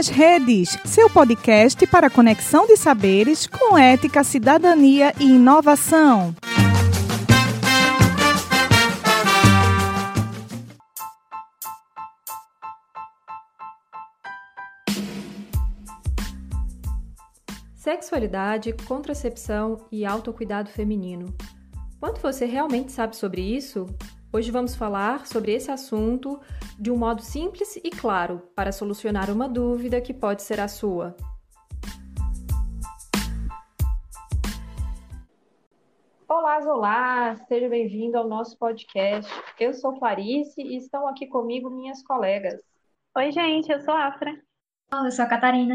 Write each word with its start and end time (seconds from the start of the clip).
nas 0.00 0.08
Redes, 0.08 0.78
seu 0.86 1.10
podcast 1.10 1.86
para 1.86 2.08
conexão 2.08 2.66
de 2.66 2.74
saberes 2.74 3.46
com 3.46 3.76
ética, 3.76 4.24
cidadania 4.24 5.12
e 5.20 5.24
inovação. 5.24 6.34
Sexualidade, 17.74 18.72
contracepção 18.88 19.84
e 19.92 20.06
autocuidado 20.06 20.70
feminino. 20.70 21.26
Quanto 22.00 22.22
você 22.22 22.46
realmente 22.46 22.90
sabe 22.90 23.14
sobre 23.14 23.42
isso? 23.42 23.86
Hoje 24.32 24.52
vamos 24.52 24.76
falar 24.76 25.26
sobre 25.26 25.52
esse 25.52 25.72
assunto 25.72 26.40
de 26.78 26.88
um 26.88 26.96
modo 26.96 27.20
simples 27.20 27.74
e 27.74 27.90
claro 27.90 28.40
para 28.54 28.70
solucionar 28.70 29.28
uma 29.28 29.48
dúvida 29.48 30.00
que 30.00 30.14
pode 30.14 30.42
ser 30.42 30.60
a 30.60 30.68
sua. 30.68 31.16
Olá, 36.28 36.58
olá! 36.60 37.36
Seja 37.48 37.68
bem-vindo 37.68 38.16
ao 38.16 38.28
nosso 38.28 38.56
podcast. 38.56 39.28
Eu 39.58 39.74
sou 39.74 39.98
Clarice 39.98 40.62
e 40.62 40.76
estão 40.76 41.08
aqui 41.08 41.26
comigo 41.26 41.68
minhas 41.68 42.00
colegas. 42.04 42.60
Oi, 43.16 43.32
gente, 43.32 43.72
eu 43.72 43.80
sou 43.80 43.92
a 43.92 44.06
Afra. 44.06 44.30
Olá, 44.92 45.06
eu 45.06 45.10
sou 45.10 45.24
a 45.24 45.28
Catarina. 45.28 45.74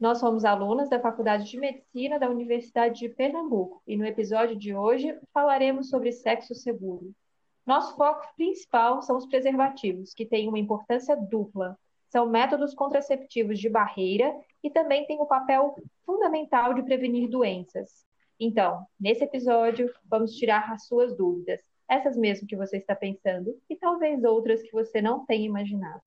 Nós 0.00 0.20
somos 0.20 0.46
alunas 0.46 0.88
da 0.88 0.98
Faculdade 0.98 1.44
de 1.50 1.58
Medicina 1.58 2.18
da 2.18 2.30
Universidade 2.30 3.00
de 3.00 3.10
Pernambuco 3.10 3.82
e 3.86 3.94
no 3.94 4.06
episódio 4.06 4.56
de 4.56 4.74
hoje 4.74 5.14
falaremos 5.34 5.90
sobre 5.90 6.12
sexo 6.12 6.54
seguro. 6.54 7.14
Nosso 7.66 7.96
foco 7.96 8.28
principal 8.36 9.00
são 9.00 9.16
os 9.16 9.24
preservativos, 9.24 10.12
que 10.12 10.26
têm 10.26 10.48
uma 10.48 10.58
importância 10.58 11.16
dupla. 11.16 11.78
São 12.10 12.28
métodos 12.28 12.74
contraceptivos 12.74 13.58
de 13.58 13.70
barreira 13.70 14.38
e 14.62 14.68
também 14.70 15.06
têm 15.06 15.18
o 15.18 15.26
papel 15.26 15.74
fundamental 16.04 16.74
de 16.74 16.82
prevenir 16.82 17.26
doenças. 17.26 18.04
Então, 18.38 18.84
nesse 19.00 19.24
episódio, 19.24 19.90
vamos 20.04 20.32
tirar 20.32 20.70
as 20.72 20.86
suas 20.86 21.16
dúvidas, 21.16 21.62
essas 21.88 22.18
mesmo 22.18 22.46
que 22.46 22.54
você 22.54 22.76
está 22.76 22.94
pensando 22.94 23.58
e 23.70 23.76
talvez 23.76 24.22
outras 24.24 24.60
que 24.62 24.70
você 24.70 25.00
não 25.00 25.24
tenha 25.24 25.46
imaginado. 25.46 26.02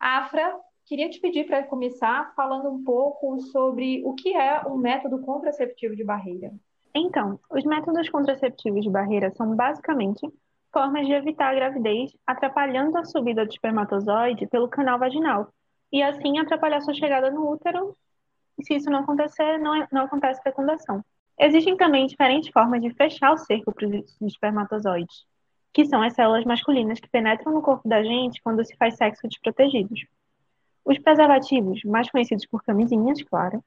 Afra, 0.00 0.58
queria 0.86 1.08
te 1.08 1.20
pedir 1.20 1.46
para 1.46 1.62
começar 1.64 2.32
falando 2.34 2.68
um 2.68 2.82
pouco 2.84 3.38
sobre 3.40 4.02
o 4.04 4.14
que 4.14 4.34
é 4.34 4.66
um 4.66 4.76
método 4.76 5.18
contraceptivo 5.20 5.96
de 5.96 6.04
barreira. 6.04 6.52
Então, 6.94 7.40
os 7.50 7.64
métodos 7.64 8.08
contraceptivos 8.08 8.82
de 8.82 8.90
barreira 8.90 9.30
são 9.32 9.54
basicamente 9.56 10.26
formas 10.72 11.06
de 11.06 11.12
evitar 11.12 11.50
a 11.50 11.54
gravidez 11.54 12.12
atrapalhando 12.26 12.96
a 12.96 13.04
subida 13.04 13.44
do 13.44 13.50
espermatozoide 13.50 14.46
pelo 14.46 14.68
canal 14.68 14.98
vaginal 14.98 15.52
e 15.92 16.02
assim 16.02 16.38
atrapalhar 16.38 16.80
sua 16.80 16.94
chegada 16.94 17.30
no 17.30 17.50
útero. 17.50 17.96
E 18.58 18.64
se 18.64 18.74
isso 18.74 18.90
não 18.90 19.00
acontecer, 19.00 19.58
não, 19.58 19.74
é, 19.74 19.88
não 19.90 20.02
acontece 20.02 20.42
fecundação. 20.42 21.04
Existem 21.38 21.76
também 21.76 22.06
diferentes 22.06 22.50
formas 22.50 22.80
de 22.80 22.90
fechar 22.94 23.32
o 23.32 23.38
cerco 23.38 23.72
para 23.72 23.86
os 23.88 24.20
espermatozoides 24.22 25.24
que 25.74 25.84
são 25.84 26.00
as 26.00 26.14
células 26.14 26.44
masculinas 26.44 27.00
que 27.00 27.08
penetram 27.08 27.52
no 27.52 27.60
corpo 27.60 27.88
da 27.88 28.00
gente 28.00 28.40
quando 28.40 28.64
se 28.64 28.76
faz 28.76 28.94
sexo 28.96 29.26
desprotegidos. 29.26 30.06
Os 30.84 30.98
preservativos, 30.98 31.82
mais 31.84 32.10
conhecidos 32.10 32.46
por 32.46 32.62
camisinhas, 32.62 33.22
claro, 33.22 33.62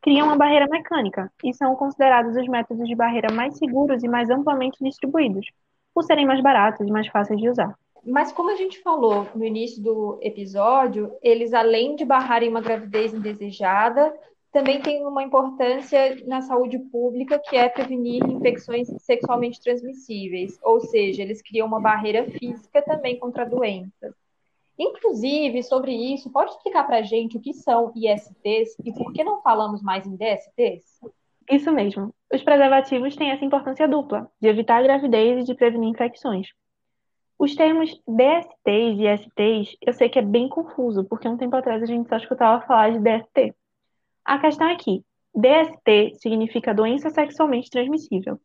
criam 0.00 0.26
uma 0.26 0.36
barreira 0.36 0.66
mecânica 0.66 1.30
e 1.42 1.52
são 1.52 1.74
considerados 1.76 2.36
os 2.36 2.46
métodos 2.48 2.88
de 2.88 2.94
barreira 2.94 3.32
mais 3.32 3.58
seguros 3.58 4.02
e 4.02 4.08
mais 4.08 4.30
amplamente 4.30 4.82
distribuídos, 4.82 5.46
por 5.92 6.02
serem 6.04 6.26
mais 6.26 6.42
baratos 6.42 6.86
e 6.86 6.90
mais 6.90 7.06
fáceis 7.08 7.40
de 7.40 7.48
usar. 7.48 7.74
Mas 8.06 8.32
como 8.32 8.50
a 8.50 8.54
gente 8.54 8.82
falou 8.82 9.26
no 9.34 9.44
início 9.44 9.82
do 9.82 10.18
episódio, 10.20 11.12
eles 11.22 11.54
além 11.54 11.96
de 11.96 12.04
barrarem 12.04 12.50
uma 12.50 12.60
gravidez 12.60 13.14
indesejada, 13.14 14.14
também 14.52 14.80
tem 14.80 15.04
uma 15.06 15.22
importância 15.22 16.16
na 16.26 16.40
saúde 16.40 16.78
pública, 16.78 17.38
que 17.38 17.56
é 17.56 17.68
prevenir 17.68 18.22
infecções 18.24 18.88
sexualmente 19.02 19.60
transmissíveis, 19.60 20.58
ou 20.62 20.80
seja, 20.80 21.22
eles 21.22 21.42
criam 21.42 21.66
uma 21.66 21.80
barreira 21.80 22.24
física 22.30 22.80
também 22.82 23.18
contra 23.18 23.44
doenças. 23.44 24.14
Inclusive, 24.78 25.62
sobre 25.62 25.92
isso, 25.92 26.30
pode 26.30 26.50
explicar 26.50 26.84
para 26.84 26.98
a 26.98 27.02
gente 27.02 27.36
o 27.36 27.40
que 27.40 27.52
são 27.52 27.92
ISTs 27.94 28.76
e 28.84 28.92
por 28.92 29.12
que 29.12 29.22
não 29.22 29.40
falamos 29.40 29.82
mais 29.82 30.06
em 30.06 30.16
DSTs? 30.16 31.00
Isso 31.50 31.70
mesmo. 31.72 32.12
Os 32.32 32.42
preservativos 32.42 33.14
têm 33.14 33.30
essa 33.30 33.44
importância 33.44 33.86
dupla, 33.86 34.30
de 34.40 34.48
evitar 34.48 34.78
a 34.78 34.82
gravidez 34.82 35.42
e 35.42 35.44
de 35.44 35.54
prevenir 35.54 35.90
infecções. 35.90 36.48
Os 37.38 37.54
termos 37.54 37.90
DSTs 38.06 38.98
e 38.98 39.06
ISTs, 39.06 39.76
eu 39.80 39.92
sei 39.92 40.08
que 40.08 40.18
é 40.18 40.22
bem 40.22 40.48
confuso, 40.48 41.04
porque 41.04 41.28
um 41.28 41.36
tempo 41.36 41.54
atrás 41.56 41.82
a 41.82 41.86
gente 41.86 42.08
só 42.08 42.16
escutava 42.16 42.64
falar 42.66 42.90
de 42.90 43.00
DST. 43.00 43.54
A 44.24 44.38
questão 44.38 44.68
é 44.68 44.76
que 44.76 45.04
DST 45.34 46.14
significa 46.20 46.74
doença 46.74 47.10
sexualmente 47.10 47.68
transmissível 47.68 48.40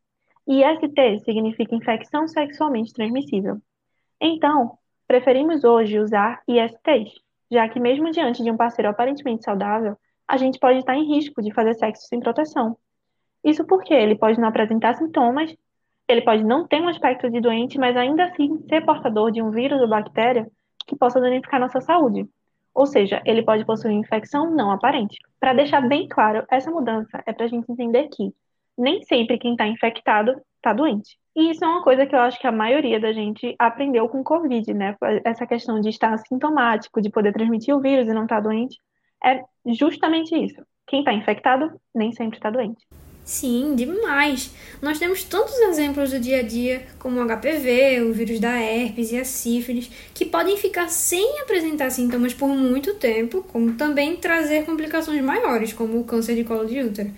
e 0.46 0.64
IST 0.64 1.20
significa 1.24 1.74
infecção 1.74 2.26
sexualmente 2.26 2.92
transmissível. 2.92 3.58
Então, 4.20 4.76
preferimos 5.10 5.64
hoje 5.64 5.98
usar 5.98 6.40
ISTs, 6.46 7.20
já 7.50 7.68
que 7.68 7.80
mesmo 7.80 8.12
diante 8.12 8.44
de 8.44 8.48
um 8.48 8.56
parceiro 8.56 8.88
aparentemente 8.88 9.42
saudável, 9.42 9.96
a 10.26 10.36
gente 10.36 10.56
pode 10.56 10.78
estar 10.78 10.94
em 10.94 11.04
risco 11.04 11.42
de 11.42 11.52
fazer 11.52 11.74
sexo 11.74 12.06
sem 12.06 12.20
proteção. 12.20 12.76
Isso 13.42 13.66
porque 13.66 13.92
ele 13.92 14.14
pode 14.14 14.38
não 14.38 14.46
apresentar 14.46 14.94
sintomas, 14.94 15.52
ele 16.06 16.22
pode 16.22 16.44
não 16.44 16.64
ter 16.64 16.80
um 16.80 16.86
aspecto 16.86 17.28
de 17.28 17.40
doente, 17.40 17.76
mas 17.76 17.96
ainda 17.96 18.26
assim 18.26 18.64
ser 18.68 18.84
portador 18.84 19.32
de 19.32 19.42
um 19.42 19.50
vírus 19.50 19.80
ou 19.80 19.88
bactéria 19.88 20.46
que 20.86 20.94
possa 20.94 21.20
danificar 21.20 21.58
nossa 21.58 21.80
saúde. 21.80 22.24
Ou 22.72 22.86
seja, 22.86 23.20
ele 23.26 23.42
pode 23.42 23.64
possuir 23.64 23.94
infecção 23.94 24.48
não 24.48 24.70
aparente. 24.70 25.18
Para 25.40 25.54
deixar 25.54 25.80
bem 25.80 26.06
claro, 26.06 26.46
essa 26.48 26.70
mudança 26.70 27.20
é 27.26 27.32
para 27.32 27.46
a 27.46 27.48
gente 27.48 27.68
entender 27.68 28.06
que 28.12 28.32
nem 28.78 29.02
sempre 29.02 29.38
quem 29.38 29.54
está 29.54 29.66
infectado 29.66 30.40
está 30.58 30.72
doente. 30.72 31.18
E 31.40 31.52
isso 31.52 31.64
é 31.64 31.66
uma 31.66 31.82
coisa 31.82 32.04
que 32.04 32.14
eu 32.14 32.20
acho 32.20 32.38
que 32.38 32.46
a 32.46 32.52
maioria 32.52 33.00
da 33.00 33.14
gente 33.14 33.56
aprendeu 33.58 34.06
com 34.10 34.20
o 34.20 34.24
Covid, 34.24 34.74
né? 34.74 34.94
Essa 35.24 35.46
questão 35.46 35.80
de 35.80 35.88
estar 35.88 36.14
sintomático, 36.18 37.00
de 37.00 37.08
poder 37.08 37.32
transmitir 37.32 37.74
o 37.74 37.80
vírus 37.80 38.06
e 38.06 38.12
não 38.12 38.24
estar 38.24 38.36
tá 38.36 38.40
doente, 38.42 38.78
é 39.24 39.42
justamente 39.64 40.34
isso. 40.34 40.62
Quem 40.86 40.98
está 40.98 41.14
infectado 41.14 41.72
nem 41.94 42.12
sempre 42.12 42.36
está 42.36 42.50
doente. 42.50 42.86
Sim, 43.24 43.74
demais. 43.74 44.54
Nós 44.82 44.98
temos 44.98 45.24
tantos 45.24 45.58
exemplos 45.60 46.10
do 46.10 46.20
dia 46.20 46.40
a 46.40 46.42
dia, 46.42 46.86
como 46.98 47.18
o 47.18 47.24
HPV, 47.24 48.02
o 48.02 48.12
vírus 48.12 48.38
da 48.38 48.60
herpes 48.60 49.10
e 49.10 49.18
a 49.18 49.24
sífilis, 49.24 49.90
que 50.12 50.26
podem 50.26 50.58
ficar 50.58 50.90
sem 50.90 51.40
apresentar 51.40 51.88
sintomas 51.88 52.34
por 52.34 52.48
muito 52.48 52.96
tempo, 52.96 53.42
como 53.44 53.72
também 53.76 54.14
trazer 54.14 54.66
complicações 54.66 55.24
maiores, 55.24 55.72
como 55.72 56.00
o 56.00 56.04
câncer 56.04 56.34
de 56.34 56.44
colo 56.44 56.66
de 56.66 56.82
útero. 56.82 57.10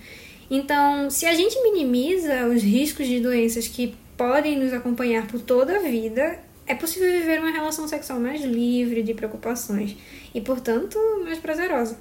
Então, 0.49 1.11
se 1.11 1.27
a 1.27 1.35
gente 1.35 1.61
minimiza 1.63 2.47
os 2.47 2.63
riscos 2.63 3.09
de 3.09 3.19
doenças 3.19 3.67
que 3.67 3.95
podem 4.23 4.57
nos 4.57 4.73
acompanhar 4.73 5.27
por 5.27 5.41
toda 5.41 5.77
a 5.77 5.81
vida, 5.81 6.39
é 6.65 6.77
possível 6.77 7.11
viver 7.11 7.41
uma 7.41 7.51
relação 7.51 7.89
sexual 7.89 8.21
mais 8.21 8.41
livre 8.41 9.03
de 9.03 9.13
preocupações 9.15 9.97
e, 10.33 10.41
portanto, 10.41 10.97
mais 11.25 11.41
prazerosa. 11.41 11.99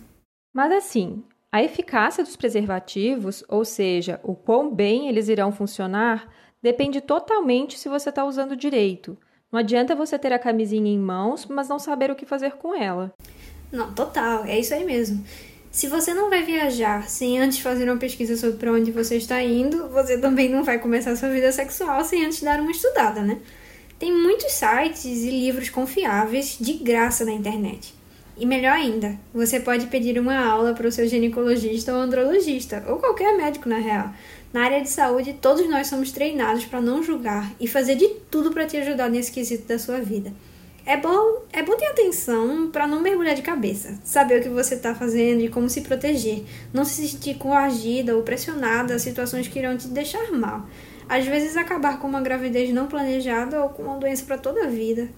Mas 0.54 0.72
assim, 0.72 1.24
a 1.52 1.64
eficácia 1.64 2.24
dos 2.24 2.36
preservativos, 2.36 3.44
ou 3.50 3.66
seja, 3.66 4.20
o 4.22 4.36
quão 4.36 4.72
bem 4.72 5.10
eles 5.10 5.30
irão 5.30 5.52
funcionar, 5.52 6.30
depende 6.62 7.02
totalmente 7.02 7.80
se 7.80 7.90
você 7.90 8.10
está 8.10 8.24
usando 8.24 8.56
direito. 8.56 9.18
Não 9.52 9.60
adianta 9.60 9.96
você 9.96 10.20
ter 10.20 10.32
a 10.32 10.38
camisinha 10.38 10.92
em 10.92 11.00
mãos, 11.00 11.48
mas 11.48 11.68
não 11.68 11.80
saber 11.80 12.12
o 12.12 12.16
que 12.16 12.26
fazer 12.28 12.52
com 12.52 12.76
ela. 12.76 13.12
Não, 13.72 13.96
total, 13.96 14.46
é 14.46 14.60
isso 14.60 14.76
aí 14.76 14.86
mesmo. 14.86 15.26
Se 15.72 15.88
você 15.88 16.14
não 16.14 16.30
vai 16.30 16.44
viajar 16.44 17.10
sem 17.10 17.40
antes 17.40 17.60
fazer 17.60 17.90
uma 17.90 17.98
pesquisa 17.98 18.36
sobre 18.36 18.58
para 18.58 18.74
onde 18.74 18.92
você 18.92 19.16
está 19.16 19.42
indo, 19.42 19.88
você 19.88 20.18
também 20.18 20.50
não 20.50 20.66
vai 20.66 20.78
começar 20.78 21.16
sua 21.16 21.30
vida 21.30 21.50
sexual 21.50 22.04
sem 22.04 22.26
antes 22.26 22.42
dar 22.44 22.60
uma 22.60 22.72
estudada, 22.72 23.22
né? 23.22 23.40
Tem 23.98 24.14
muitos 24.14 24.52
sites 24.52 25.06
e 25.06 25.30
livros 25.30 25.70
confiáveis 25.70 26.58
de 26.60 26.74
graça 26.74 27.24
na 27.24 27.32
internet. 27.32 27.94
E 28.38 28.46
melhor 28.46 28.74
ainda, 28.74 29.18
você 29.34 29.62
pode 29.62 29.88
pedir 29.88 30.20
uma 30.20 30.46
aula 30.46 30.74
para 30.74 30.88
o 30.88 30.92
seu 30.92 31.08
ginecologista 31.08 31.94
ou 31.94 32.02
andrologista, 32.02 32.84
ou 32.90 32.98
qualquer 32.98 33.38
médico 33.38 33.70
na 33.70 33.78
real. 33.78 34.12
Na 34.52 34.64
área 34.64 34.82
de 34.82 34.90
saúde, 34.90 35.38
todos 35.42 35.70
nós 35.70 35.88
somos 35.88 36.12
treinados 36.12 36.66
para 36.66 36.82
não 36.82 37.02
julgar 37.02 37.50
e 37.62 37.68
fazer 37.68 37.96
de 37.96 38.10
tudo 38.30 38.52
para 38.52 38.66
te 38.66 38.76
ajudar 38.76 39.10
nesse 39.10 39.32
quesito 39.32 39.68
da 39.70 39.80
sua 39.80 40.02
vida. 40.02 40.34
É 40.86 40.98
bom, 40.98 41.44
é 41.54 41.62
bom 41.62 41.78
ter 41.78 41.88
atenção 41.88 42.72
para 42.72 42.88
não 42.88 43.02
mergulhar 43.02 43.36
de 43.36 43.42
cabeça, 43.42 44.00
saber 44.04 44.40
o 44.40 44.44
que 44.44 44.50
você 44.50 44.76
está 44.76 44.96
fazendo 44.96 45.42
e 45.42 45.50
como 45.50 45.70
se 45.70 45.82
proteger, 45.82 46.44
não 46.74 46.84
se 46.84 47.08
sentir 47.08 47.38
coagida 47.38 48.16
ou 48.16 48.24
pressionada 48.24 48.96
a 48.96 49.00
situações 49.00 49.48
que 49.48 49.60
irão 49.60 49.78
te 49.78 49.88
deixar 49.88 50.32
mal. 50.32 50.66
Às 51.08 51.26
vezes 51.26 51.56
acabar 51.56 52.00
com 52.00 52.08
uma 52.08 52.22
gravidez 52.22 52.74
não 52.74 52.88
planejada 52.88 53.64
ou 53.64 53.70
com 53.70 53.84
uma 53.84 53.98
doença 53.98 54.26
para 54.26 54.38
toda 54.38 54.66
a 54.66 54.68
vida. 54.68 55.10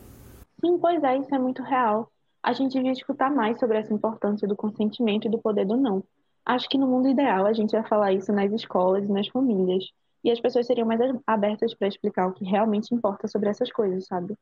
Sim, 0.59 0.77
pois 0.79 1.03
é, 1.03 1.17
isso 1.17 1.33
é 1.33 1.39
muito 1.39 1.61
real 1.61 2.09
a 2.43 2.51
gente 2.51 2.73
devia 2.73 2.91
escutar 2.91 3.31
mais 3.31 3.57
sobre 3.57 3.77
essa 3.77 3.93
importância 3.93 4.45
do 4.45 4.55
consentimento 4.55 5.25
e 5.25 5.31
do 5.31 5.39
poder 5.39 5.65
do 5.65 5.77
não. 5.77 6.03
Acho 6.45 6.67
que 6.67 6.77
no 6.77 6.85
mundo 6.85 7.07
ideal 7.07 7.45
a 7.45 7.53
gente 7.53 7.71
ia 7.71 7.85
falar 7.85 8.11
isso 8.11 8.33
nas 8.33 8.51
escolas 8.51 9.05
e 9.05 9.11
nas 9.11 9.29
famílias, 9.29 9.85
e 10.21 10.29
as 10.29 10.41
pessoas 10.41 10.67
seriam 10.67 10.85
mais 10.85 10.99
abertas 11.25 11.73
para 11.73 11.87
explicar 11.87 12.27
o 12.27 12.33
que 12.33 12.43
realmente 12.43 12.93
importa 12.93 13.29
sobre 13.29 13.47
essas 13.49 13.71
coisas, 13.71 14.05
sabe? 14.05 14.37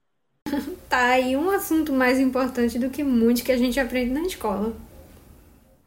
tá 0.89 1.11
aí 1.11 1.35
um 1.35 1.49
assunto 1.49 1.91
mais 1.93 2.19
importante 2.19 2.77
do 2.77 2.89
que 2.89 3.03
muito 3.03 3.43
que 3.43 3.51
a 3.51 3.57
gente 3.57 3.79
aprende 3.79 4.11
na 4.11 4.21
escola. 4.21 4.73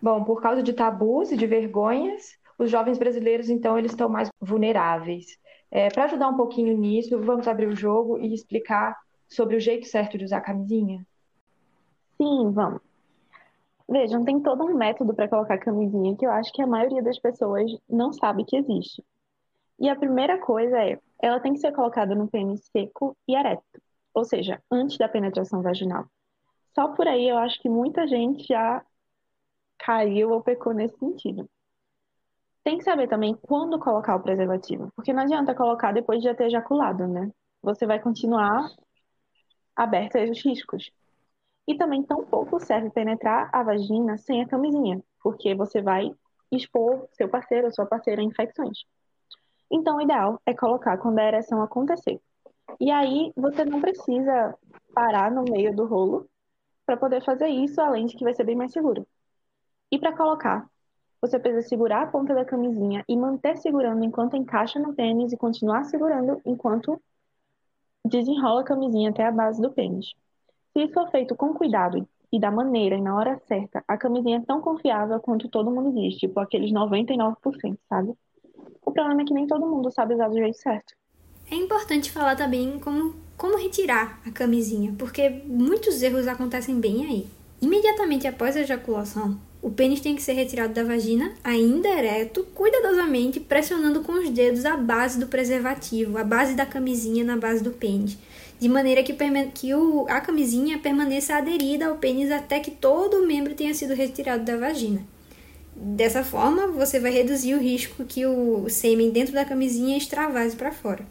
Bom, 0.00 0.22
por 0.24 0.42
causa 0.42 0.62
de 0.62 0.72
tabus 0.72 1.32
e 1.32 1.36
de 1.36 1.46
vergonhas, 1.46 2.38
os 2.58 2.70
jovens 2.70 2.98
brasileiros, 2.98 3.48
então, 3.48 3.78
eles 3.78 3.92
estão 3.92 4.08
mais 4.08 4.28
vulneráveis. 4.40 5.38
É, 5.70 5.88
para 5.88 6.04
ajudar 6.04 6.28
um 6.28 6.36
pouquinho 6.36 6.76
nisso, 6.76 7.18
vamos 7.20 7.48
abrir 7.48 7.66
o 7.66 7.76
jogo 7.76 8.18
e 8.18 8.32
explicar 8.32 8.96
sobre 9.28 9.56
o 9.56 9.60
jeito 9.60 9.86
certo 9.86 10.16
de 10.16 10.24
usar 10.24 10.40
camisinha? 10.40 11.04
Sim, 12.16 12.52
vamos. 12.52 12.80
Vejam, 13.88 14.24
tem 14.24 14.40
todo 14.40 14.64
um 14.64 14.74
método 14.74 15.14
para 15.14 15.28
colocar 15.28 15.58
camisinha 15.58 16.16
que 16.16 16.24
eu 16.24 16.30
acho 16.30 16.52
que 16.52 16.62
a 16.62 16.66
maioria 16.66 17.02
das 17.02 17.18
pessoas 17.18 17.70
não 17.88 18.12
sabe 18.12 18.44
que 18.44 18.56
existe. 18.56 19.04
E 19.78 19.88
a 19.88 19.96
primeira 19.96 20.38
coisa 20.38 20.78
é, 20.78 20.98
ela 21.20 21.40
tem 21.40 21.52
que 21.52 21.58
ser 21.58 21.72
colocada 21.72 22.14
no 22.14 22.28
pênis 22.28 22.64
seco 22.70 23.16
e 23.26 23.34
ereto, 23.34 23.62
ou 24.14 24.24
seja, 24.24 24.62
antes 24.70 24.96
da 24.96 25.08
penetração 25.08 25.60
vaginal. 25.60 26.06
Só 26.74 26.88
por 26.88 27.06
aí 27.06 27.28
eu 27.28 27.36
acho 27.38 27.60
que 27.60 27.68
muita 27.68 28.06
gente 28.06 28.46
já 28.46 28.84
caiu 29.78 30.30
ou 30.30 30.42
pecou 30.42 30.72
nesse 30.72 30.96
sentido. 30.98 31.48
Tem 32.62 32.78
que 32.78 32.84
saber 32.84 33.08
também 33.08 33.34
quando 33.34 33.78
colocar 33.78 34.16
o 34.16 34.22
preservativo, 34.22 34.90
porque 34.96 35.12
não 35.12 35.22
adianta 35.22 35.54
colocar 35.54 35.92
depois 35.92 36.20
de 36.20 36.24
já 36.24 36.34
ter 36.34 36.46
ejaculado, 36.46 37.06
né? 37.06 37.30
Você 37.62 37.86
vai 37.86 38.00
continuar 38.00 38.70
aberto 39.76 40.16
aos 40.16 40.42
riscos. 40.42 40.90
E 41.66 41.76
também 41.76 42.02
tampouco 42.02 42.60
serve 42.60 42.90
penetrar 42.90 43.50
a 43.52 43.62
vagina 43.62 44.16
sem 44.18 44.42
a 44.42 44.48
camisinha, 44.48 45.02
porque 45.22 45.54
você 45.54 45.80
vai 45.82 46.10
expor 46.50 47.08
seu 47.12 47.28
parceiro 47.28 47.66
ou 47.66 47.72
sua 47.72 47.86
parceira 47.86 48.20
a 48.20 48.24
infecções. 48.24 48.84
Então, 49.70 49.96
o 49.96 50.00
ideal 50.00 50.40
é 50.46 50.54
colocar 50.54 50.96
quando 50.98 51.18
a 51.18 51.24
ereção 51.24 51.62
acontecer. 51.62 52.20
E 52.80 52.90
aí, 52.90 53.32
você 53.36 53.64
não 53.64 53.80
precisa 53.80 54.56
parar 54.94 55.30
no 55.30 55.44
meio 55.44 55.74
do 55.74 55.84
rolo 55.84 56.28
para 56.86 56.96
poder 56.96 57.24
fazer 57.24 57.48
isso, 57.48 57.80
além 57.80 58.06
de 58.06 58.16
que 58.16 58.24
vai 58.24 58.34
ser 58.34 58.44
bem 58.44 58.56
mais 58.56 58.72
seguro. 58.72 59.06
E 59.90 59.98
para 59.98 60.16
colocar, 60.16 60.68
você 61.20 61.38
precisa 61.38 61.66
segurar 61.66 62.02
a 62.02 62.06
ponta 62.06 62.34
da 62.34 62.44
camisinha 62.44 63.04
e 63.08 63.16
manter 63.16 63.56
segurando 63.56 64.04
enquanto 64.04 64.36
encaixa 64.36 64.78
no 64.78 64.94
pênis 64.94 65.32
e 65.32 65.36
continuar 65.36 65.84
segurando 65.84 66.40
enquanto 66.44 67.00
desenrola 68.04 68.60
a 68.60 68.64
camisinha 68.64 69.10
até 69.10 69.26
a 69.26 69.32
base 69.32 69.60
do 69.62 69.72
pênis. 69.72 70.12
Se 70.72 70.82
isso 70.82 70.92
for 70.92 71.10
feito 71.10 71.34
com 71.34 71.54
cuidado 71.54 72.06
e 72.30 72.38
da 72.38 72.50
maneira 72.50 72.96
e 72.96 73.00
na 73.00 73.16
hora 73.16 73.38
certa, 73.46 73.82
a 73.88 73.96
camisinha 73.96 74.38
é 74.38 74.44
tão 74.44 74.60
confiável 74.60 75.18
quanto 75.20 75.48
todo 75.48 75.70
mundo 75.70 75.92
diz, 75.98 76.16
tipo 76.16 76.38
aqueles 76.40 76.72
99%, 76.72 77.78
sabe? 77.88 78.12
O 78.84 78.92
problema 78.92 79.22
é 79.22 79.24
que 79.24 79.32
nem 79.32 79.46
todo 79.46 79.66
mundo 79.66 79.90
sabe 79.90 80.14
usar 80.14 80.28
do 80.28 80.36
jeito 80.36 80.58
certo. 80.58 80.94
É 81.50 81.54
importante 81.54 82.10
falar 82.10 82.36
também 82.36 82.78
como, 82.78 83.14
como 83.36 83.58
retirar 83.58 84.20
a 84.26 84.30
camisinha, 84.30 84.94
porque 84.98 85.28
muitos 85.46 86.02
erros 86.02 86.26
acontecem 86.26 86.80
bem 86.80 87.06
aí. 87.06 87.26
Imediatamente 87.60 88.26
após 88.26 88.56
a 88.56 88.60
ejaculação, 88.60 89.38
o 89.62 89.70
pênis 89.70 90.00
tem 90.00 90.14
que 90.14 90.22
ser 90.22 90.34
retirado 90.34 90.74
da 90.74 90.84
vagina, 90.84 91.32
ainda 91.42 91.88
ereto, 91.88 92.46
cuidadosamente 92.54 93.40
pressionando 93.40 94.02
com 94.02 94.12
os 94.12 94.28
dedos 94.28 94.66
a 94.66 94.76
base 94.76 95.18
do 95.18 95.26
preservativo, 95.26 96.18
a 96.18 96.24
base 96.24 96.54
da 96.54 96.66
camisinha 96.66 97.24
na 97.24 97.36
base 97.36 97.62
do 97.62 97.70
pênis, 97.70 98.18
de 98.60 98.68
maneira 98.68 99.02
que, 99.02 99.16
que 99.54 99.74
o, 99.74 100.06
a 100.08 100.20
camisinha 100.20 100.78
permaneça 100.78 101.36
aderida 101.36 101.86
ao 101.86 101.96
pênis 101.96 102.30
até 102.30 102.60
que 102.60 102.70
todo 102.70 103.18
o 103.18 103.26
membro 103.26 103.54
tenha 103.54 103.72
sido 103.72 103.94
retirado 103.94 104.44
da 104.44 104.58
vagina. 104.58 105.00
Dessa 105.74 106.22
forma, 106.22 106.66
você 106.66 107.00
vai 107.00 107.10
reduzir 107.10 107.54
o 107.54 107.60
risco 107.60 108.04
que 108.04 108.26
o 108.26 108.68
sêmen 108.68 109.10
dentro 109.10 109.32
da 109.32 109.46
camisinha 109.46 109.96
extravase 109.96 110.54
para 110.54 110.72
fora. 110.72 111.04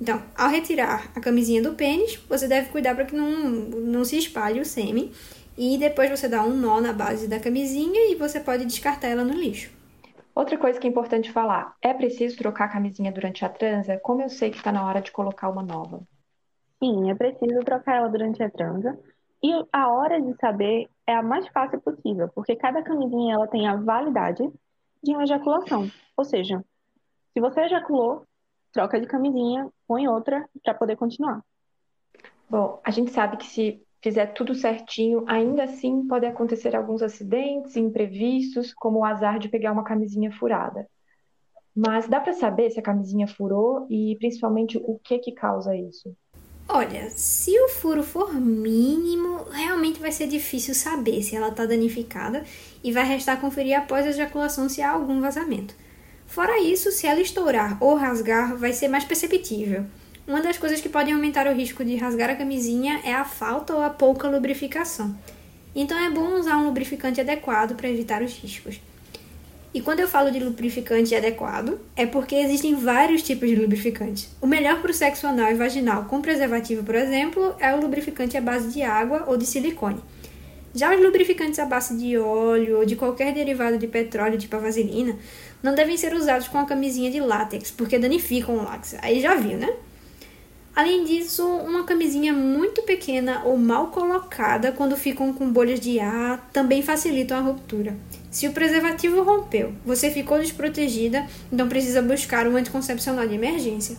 Então, 0.00 0.22
ao 0.34 0.48
retirar 0.48 1.10
a 1.14 1.20
camisinha 1.20 1.62
do 1.62 1.74
pênis, 1.74 2.16
você 2.28 2.48
deve 2.48 2.70
cuidar 2.70 2.94
para 2.94 3.04
que 3.04 3.14
não, 3.14 3.30
não 3.30 4.04
se 4.04 4.16
espalhe 4.16 4.58
o 4.58 4.64
sêmen 4.64 5.12
e 5.58 5.76
depois 5.76 6.08
você 6.08 6.26
dá 6.26 6.42
um 6.42 6.56
nó 6.56 6.80
na 6.80 6.92
base 6.92 7.28
da 7.28 7.38
camisinha 7.38 8.10
e 8.10 8.14
você 8.14 8.40
pode 8.40 8.64
descartar 8.64 9.08
ela 9.08 9.22
no 9.22 9.34
lixo. 9.34 9.70
Outra 10.34 10.56
coisa 10.56 10.80
que 10.80 10.86
é 10.86 10.90
importante 10.90 11.30
falar: 11.30 11.76
é 11.82 11.92
preciso 11.92 12.38
trocar 12.38 12.64
a 12.64 12.72
camisinha 12.72 13.12
durante 13.12 13.44
a 13.44 13.48
transa? 13.50 13.98
Como 13.98 14.22
eu 14.22 14.30
sei 14.30 14.50
que 14.50 14.56
está 14.56 14.72
na 14.72 14.86
hora 14.86 15.02
de 15.02 15.12
colocar 15.12 15.50
uma 15.50 15.62
nova? 15.62 16.00
Sim, 16.82 17.10
é 17.10 17.14
preciso 17.14 17.60
trocar 17.60 17.96
ela 17.98 18.08
durante 18.08 18.42
a 18.42 18.48
transa. 18.48 18.98
E 19.42 19.52
a 19.70 19.88
hora 19.90 20.20
de 20.20 20.34
saber 20.36 20.88
é 21.06 21.14
a 21.14 21.22
mais 21.22 21.46
fácil 21.48 21.80
possível, 21.80 22.28
porque 22.34 22.56
cada 22.56 22.82
camisinha 22.82 23.34
ela 23.34 23.46
tem 23.46 23.66
a 23.66 23.76
validade 23.76 24.50
de 25.02 25.12
uma 25.12 25.24
ejaculação. 25.24 25.90
Ou 26.16 26.24
seja, 26.24 26.64
se 27.32 27.40
você 27.40 27.62
ejaculou, 27.62 28.26
troca 28.72 29.00
de 29.00 29.06
camisinha, 29.06 29.68
põe 29.86 30.08
outra 30.08 30.48
para 30.62 30.74
poder 30.74 30.96
continuar. 30.96 31.42
Bom, 32.48 32.80
a 32.84 32.90
gente 32.90 33.10
sabe 33.12 33.36
que 33.36 33.46
se 33.46 33.82
fizer 34.02 34.26
tudo 34.28 34.54
certinho, 34.54 35.24
ainda 35.26 35.64
assim 35.64 36.06
pode 36.06 36.26
acontecer 36.26 36.74
alguns 36.74 37.02
acidentes 37.02 37.76
imprevistos, 37.76 38.72
como 38.74 39.00
o 39.00 39.04
azar 39.04 39.38
de 39.38 39.48
pegar 39.48 39.72
uma 39.72 39.84
camisinha 39.84 40.32
furada. 40.32 40.86
Mas 41.74 42.08
dá 42.08 42.20
para 42.20 42.32
saber 42.32 42.70
se 42.70 42.80
a 42.80 42.82
camisinha 42.82 43.28
furou 43.28 43.86
e 43.88 44.16
principalmente 44.18 44.78
o 44.78 44.98
que 44.98 45.18
que 45.18 45.32
causa 45.32 45.76
isso? 45.76 46.14
Olha, 46.68 47.10
se 47.10 47.58
o 47.58 47.68
furo 47.68 48.02
for 48.02 48.32
mínimo, 48.34 49.44
realmente 49.50 50.00
vai 50.00 50.12
ser 50.12 50.28
difícil 50.28 50.74
saber 50.74 51.22
se 51.22 51.34
ela 51.34 51.48
está 51.48 51.66
danificada 51.66 52.44
e 52.82 52.92
vai 52.92 53.04
restar 53.04 53.40
conferir 53.40 53.76
após 53.76 54.06
a 54.06 54.10
ejaculação 54.10 54.68
se 54.68 54.80
há 54.80 54.90
algum 54.90 55.20
vazamento. 55.20 55.74
Fora 56.30 56.60
isso, 56.60 56.92
se 56.92 57.08
ela 57.08 57.20
estourar 57.20 57.76
ou 57.82 57.96
rasgar, 57.96 58.56
vai 58.56 58.72
ser 58.72 58.86
mais 58.86 59.02
perceptível. 59.02 59.84
Uma 60.28 60.40
das 60.40 60.56
coisas 60.56 60.80
que 60.80 60.88
podem 60.88 61.12
aumentar 61.12 61.48
o 61.48 61.52
risco 61.52 61.84
de 61.84 61.96
rasgar 61.96 62.30
a 62.30 62.36
camisinha 62.36 63.00
é 63.04 63.12
a 63.12 63.24
falta 63.24 63.74
ou 63.74 63.82
a 63.82 63.90
pouca 63.90 64.28
lubrificação. 64.28 65.18
Então 65.74 65.98
é 65.98 66.08
bom 66.08 66.38
usar 66.38 66.56
um 66.56 66.66
lubrificante 66.66 67.20
adequado 67.20 67.74
para 67.74 67.88
evitar 67.88 68.22
os 68.22 68.32
riscos. 68.38 68.80
E 69.74 69.80
quando 69.80 69.98
eu 69.98 70.06
falo 70.06 70.30
de 70.30 70.38
lubrificante 70.38 71.16
adequado, 71.16 71.80
é 71.96 72.06
porque 72.06 72.36
existem 72.36 72.76
vários 72.76 73.22
tipos 73.22 73.48
de 73.48 73.56
lubrificante. 73.56 74.28
O 74.40 74.46
melhor 74.46 74.80
para 74.80 74.92
o 74.92 74.94
sexo 74.94 75.26
anal 75.26 75.50
e 75.50 75.54
vaginal 75.54 76.04
com 76.04 76.22
preservativo, 76.22 76.84
por 76.84 76.94
exemplo, 76.94 77.56
é 77.58 77.74
o 77.74 77.80
lubrificante 77.80 78.36
à 78.36 78.40
base 78.40 78.72
de 78.72 78.82
água 78.82 79.24
ou 79.26 79.36
de 79.36 79.46
silicone. 79.46 80.00
Já 80.74 80.94
os 80.94 81.02
lubrificantes 81.02 81.58
à 81.58 81.66
base 81.66 81.96
de 81.96 82.16
óleo 82.16 82.78
ou 82.78 82.84
de 82.84 82.94
qualquer 82.94 83.34
derivado 83.34 83.76
de 83.76 83.88
petróleo, 83.88 84.38
tipo 84.38 84.54
a 84.54 84.60
vaselina, 84.60 85.16
não 85.62 85.74
devem 85.74 85.96
ser 85.96 86.14
usados 86.14 86.48
com 86.48 86.58
a 86.58 86.64
camisinha 86.64 87.10
de 87.10 87.20
látex, 87.20 87.70
porque 87.70 87.98
danificam 87.98 88.56
o 88.56 88.62
látex. 88.62 88.96
Aí 89.02 89.20
já 89.20 89.34
viu, 89.34 89.58
né? 89.58 89.68
Além 90.74 91.04
disso, 91.04 91.44
uma 91.44 91.84
camisinha 91.84 92.32
muito 92.32 92.82
pequena 92.82 93.42
ou 93.44 93.58
mal 93.58 93.88
colocada 93.88 94.70
quando 94.70 94.96
ficam 94.96 95.32
com 95.32 95.50
bolhas 95.52 95.80
de 95.80 95.98
ar 95.98 96.48
também 96.52 96.80
facilitam 96.80 97.36
a 97.36 97.40
ruptura. 97.40 97.96
Se 98.30 98.46
o 98.46 98.52
preservativo 98.52 99.22
rompeu, 99.24 99.74
você 99.84 100.10
ficou 100.10 100.38
desprotegida, 100.38 101.26
então 101.52 101.68
precisa 101.68 102.00
buscar 102.00 102.46
um 102.46 102.56
anticoncepcional 102.56 103.26
de 103.26 103.34
emergência. 103.34 103.96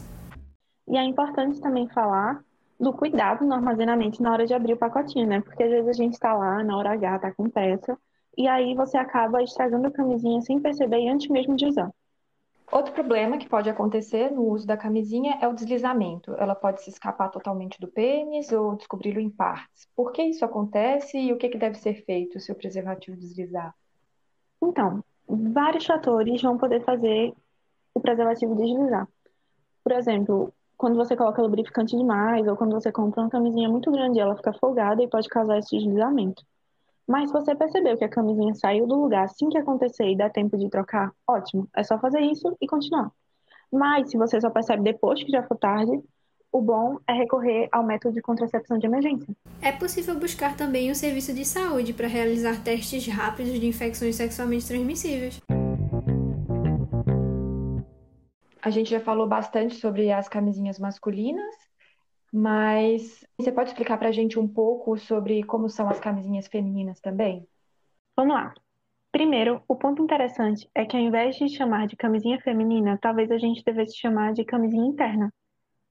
E 0.88 0.98
é 0.98 1.04
importante 1.04 1.60
também 1.60 1.88
falar 1.90 2.42
do 2.82 2.92
cuidado 2.92 3.46
no 3.46 3.54
armazenamento 3.54 4.24
na 4.24 4.32
hora 4.34 4.48
de 4.48 4.56
abrir 4.56 4.74
o 4.74 4.78
pacotinho, 4.78 5.28
né? 5.28 5.40
Porque 5.40 5.62
às 5.62 5.70
vezes 5.70 5.88
a 5.88 5.94
gente 5.94 6.14
está 6.14 6.34
lá 6.34 6.64
na 6.64 6.76
hora 6.76 6.94
H, 6.94 7.20
tá 7.20 7.32
com 7.32 7.48
pressa, 7.48 7.96
e 8.36 8.48
aí 8.48 8.74
você 8.74 8.98
acaba 8.98 9.44
estragando 9.44 9.88
a 9.88 9.92
camisinha 9.92 10.42
sem 10.42 10.60
perceber 10.60 11.08
antes 11.08 11.30
mesmo 11.30 11.56
de 11.56 11.68
usar. 11.68 11.92
Outro 12.72 12.92
problema 12.94 13.38
que 13.38 13.48
pode 13.48 13.70
acontecer 13.70 14.32
no 14.32 14.46
uso 14.46 14.66
da 14.66 14.76
camisinha 14.76 15.38
é 15.42 15.48
o 15.48 15.54
deslizamento. 15.54 16.34
Ela 16.36 16.56
pode 16.56 16.82
se 16.82 16.90
escapar 16.90 17.30
totalmente 17.30 17.80
do 17.80 17.88
pênis 17.88 18.52
ou 18.52 18.76
descobri-lo 18.76 19.20
em 19.20 19.30
partes. 19.30 19.88
Por 19.96 20.12
que 20.12 20.24
isso 20.24 20.44
acontece 20.44 21.20
e 21.20 21.32
o 21.32 21.38
que, 21.38 21.50
que 21.50 21.58
deve 21.58 21.76
ser 21.76 22.04
feito 22.06 22.40
se 22.40 22.52
o 22.52 22.56
preservativo 22.56 23.16
deslizar? 23.16 23.76
Então, 24.64 25.04
vários 25.28 25.86
fatores 25.86 26.42
vão 26.42 26.58
poder 26.58 26.84
fazer 26.84 27.34
o 27.94 28.00
preservativo 28.00 28.56
deslizar. 28.56 29.08
Por 29.84 29.92
exemplo, 29.92 30.54
quando 30.82 30.96
você 30.96 31.16
coloca 31.16 31.40
lubrificante 31.44 31.96
demais 31.96 32.48
ou 32.48 32.58
quando 32.58 32.72
você 32.72 32.92
compra 32.92 33.22
uma 33.22 33.30
camisinha 33.30 33.70
muito 33.70 33.92
grande, 33.92 34.20
ela 34.20 34.36
fica 34.36 34.52
folgada 34.52 35.04
e 35.04 35.08
pode 35.08 35.30
causar 35.30 35.60
esse 35.60 35.78
deslizamento. 35.78 36.44
Mas 37.08 37.30
se 37.30 37.34
você 37.34 37.54
percebeu 37.54 37.96
que 37.96 38.04
a 38.04 38.10
camisinha 38.10 38.56
saiu 38.56 38.88
do 38.88 38.96
lugar 38.96 39.26
assim 39.26 39.48
que 39.48 39.60
acontecer 39.60 40.10
e 40.10 40.18
dá 40.18 40.28
tempo 40.28 40.58
de 40.58 40.68
trocar, 40.72 41.12
ótimo. 41.28 41.68
É 41.76 41.84
só 41.84 42.00
fazer 42.00 42.22
isso 42.22 42.58
e 42.60 42.66
continuar. 42.66 43.12
Mas 43.72 44.10
se 44.10 44.18
você 44.18 44.42
só 44.42 44.50
percebe 44.50 44.82
depois 44.82 45.24
que 45.24 45.32
já 45.32 45.44
for 45.44 45.56
tarde, 45.56 46.02
o 46.52 46.60
bom 46.60 46.98
é 47.08 47.14
recorrer 47.14 47.70
ao 47.72 47.86
método 47.86 48.16
de 48.16 48.22
contracepção 48.22 48.80
de 48.80 48.88
emergência. 48.88 49.36
É 49.62 49.72
possível 49.72 50.20
buscar 50.20 50.58
também 50.58 50.90
o 50.90 50.96
serviço 50.96 51.32
de 51.32 51.46
saúde 51.46 51.94
para 51.94 52.08
realizar 52.08 52.60
testes 52.64 53.06
rápidos 53.06 53.60
de 53.60 53.68
infecções 53.68 54.16
sexualmente 54.16 54.68
transmissíveis. 54.68 55.40
A 58.62 58.70
gente 58.70 58.92
já 58.92 59.00
falou 59.00 59.28
bastante 59.28 59.76
sobre 59.76 60.12
as 60.12 60.30
camisinhas 60.30 60.78
masculinas, 60.78 61.56
mas 62.32 63.26
você 63.38 63.52
pode 63.52 63.70
explicar 63.70 63.98
para 63.98 64.10
a 64.10 64.12
gente 64.12 64.38
um 64.38 64.48
pouco 64.48 64.98
sobre 64.98 65.44
como 65.44 65.68
são 65.68 65.90
as 65.90 66.00
camisinhas 66.00 66.48
femininas 66.48 67.00
também? 67.00 67.48
Vamos 68.16 68.36
lá. 68.36 68.54
Primeiro, 69.12 69.64
o 69.68 69.76
ponto 69.76 70.02
interessante 70.04 70.70
é 70.76 70.86
que 70.86 70.96
ao 70.96 71.02
invés 71.02 71.36
de 71.36 71.50
chamar 71.50 71.88
de 71.88 71.96
camisinha 71.96 72.40
feminina, 72.40 73.00
talvez 73.02 73.32
a 73.32 73.38
gente 73.38 73.64
devesse 73.64 73.98
chamar 73.98 74.34
de 74.34 74.46
camisinha 74.46 74.86
interna. 74.86 75.34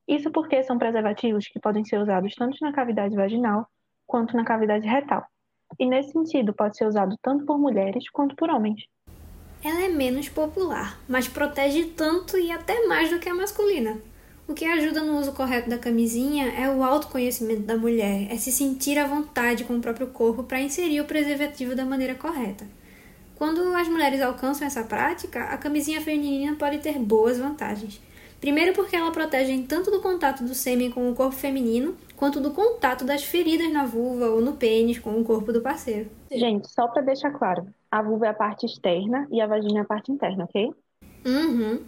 Isso 0.07 0.31
porque 0.31 0.63
são 0.63 0.79
preservativos 0.79 1.49
que 1.49 1.61
podem 1.61 1.85
ser 1.85 1.99
usados 1.99 2.35
tanto 2.35 2.57
na 2.61 2.73
cavidade 2.73 3.17
vaginal 3.17 3.67
quanto 4.07 4.37
na 4.37 4.45
cavidade 4.45 4.87
retal. 4.87 5.25
E 5.79 5.87
nesse 5.87 6.13
sentido, 6.13 6.55
pode 6.55 6.77
ser 6.77 6.87
usado 6.87 7.17
tanto 7.21 7.45
por 7.45 7.59
mulheres 7.59 8.09
quanto 8.11 8.35
por 8.37 8.49
homens. 8.49 8.83
Ela 9.63 9.85
é 9.85 9.89
menos 9.89 10.27
popular, 10.29 10.99
mas 11.07 11.29
protege 11.29 11.85
tanto 11.85 12.39
e 12.39 12.51
até 12.51 12.87
mais 12.87 13.11
do 13.11 13.19
que 13.19 13.29
a 13.29 13.35
masculina. 13.35 13.99
O 14.49 14.55
que 14.55 14.65
ajuda 14.65 15.03
no 15.03 15.19
uso 15.19 15.33
correto 15.33 15.69
da 15.69 15.77
camisinha 15.77 16.47
é 16.49 16.69
o 16.69 16.83
autoconhecimento 16.83 17.63
da 17.63 17.77
mulher, 17.77 18.27
é 18.31 18.37
se 18.39 18.51
sentir 18.51 18.99
à 18.99 19.07
vontade 19.07 19.65
com 19.65 19.77
o 19.77 19.81
próprio 19.81 20.07
corpo 20.09 20.43
para 20.43 20.63
inserir 20.63 21.03
o 21.03 21.05
preservativo 21.05 21.77
da 21.77 21.85
maneira 21.85 22.15
correta. 22.15 22.67
Quando 23.37 23.61
as 23.77 23.87
mulheres 23.87 24.23
alcançam 24.23 24.67
essa 24.67 24.83
prática, 24.83 25.45
a 25.45 25.59
camisinha 25.59 26.01
feminina 26.01 26.57
pode 26.57 26.79
ter 26.79 26.99
boas 26.99 27.39
vantagens. 27.39 28.01
Primeiro, 28.41 28.73
porque 28.73 28.97
ela 28.97 29.11
protege 29.11 29.57
tanto 29.69 29.91
do 29.91 30.01
contato 30.01 30.43
do 30.43 30.55
sêmen 30.55 30.91
com 30.91 31.11
o 31.11 31.15
corpo 31.15 31.37
feminino, 31.37 31.95
quanto 32.21 32.39
do 32.39 32.51
contato 32.51 33.03
das 33.03 33.25
feridas 33.25 33.73
na 33.73 33.87
vulva 33.87 34.27
ou 34.27 34.43
no 34.43 34.53
pênis 34.53 34.99
com 34.99 35.19
o 35.19 35.25
corpo 35.25 35.55
do 35.55 35.63
parceiro. 35.63 36.11
Gente, 36.31 36.71
só 36.71 36.87
para 36.87 37.01
deixar 37.01 37.31
claro, 37.31 37.67
a 37.91 38.03
vulva 38.03 38.27
é 38.27 38.29
a 38.29 38.35
parte 38.35 38.67
externa 38.67 39.27
e 39.33 39.41
a 39.41 39.47
vagina 39.47 39.79
é 39.79 39.83
a 39.83 39.87
parte 39.87 40.13
interna, 40.13 40.45
ok? 40.45 40.71
Uhum. 41.25 41.81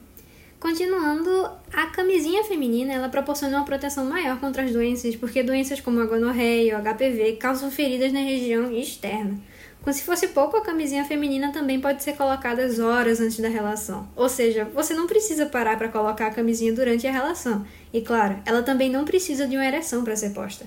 Continuando, 0.58 1.50
a 1.70 1.86
camisinha 1.88 2.42
feminina 2.44 2.94
ela 2.94 3.10
proporciona 3.10 3.58
uma 3.58 3.66
proteção 3.66 4.06
maior 4.06 4.40
contra 4.40 4.62
as 4.62 4.72
doenças, 4.72 5.14
porque 5.14 5.42
doenças 5.42 5.82
como 5.82 6.00
a 6.00 6.06
gonorreia 6.06 6.78
ou 6.78 6.82
HPV 6.82 7.36
causam 7.36 7.70
feridas 7.70 8.10
na 8.10 8.20
região 8.20 8.72
externa. 8.72 9.38
Como 9.82 9.92
se 9.92 10.04
fosse 10.04 10.28
pouco, 10.28 10.56
a 10.56 10.60
camisinha 10.60 11.04
feminina 11.04 11.50
também 11.52 11.80
pode 11.80 12.04
ser 12.04 12.12
colocada 12.12 12.62
horas 12.86 13.20
antes 13.20 13.40
da 13.40 13.48
relação. 13.48 14.06
Ou 14.14 14.28
seja, 14.28 14.64
você 14.72 14.94
não 14.94 15.08
precisa 15.08 15.46
parar 15.46 15.76
para 15.76 15.88
colocar 15.88 16.28
a 16.28 16.30
camisinha 16.30 16.72
durante 16.72 17.04
a 17.04 17.10
relação. 17.10 17.66
E 17.92 18.00
claro, 18.00 18.36
ela 18.46 18.62
também 18.62 18.88
não 18.88 19.04
precisa 19.04 19.44
de 19.44 19.56
uma 19.56 19.66
ereção 19.66 20.04
para 20.04 20.14
ser 20.14 20.30
posta. 20.30 20.64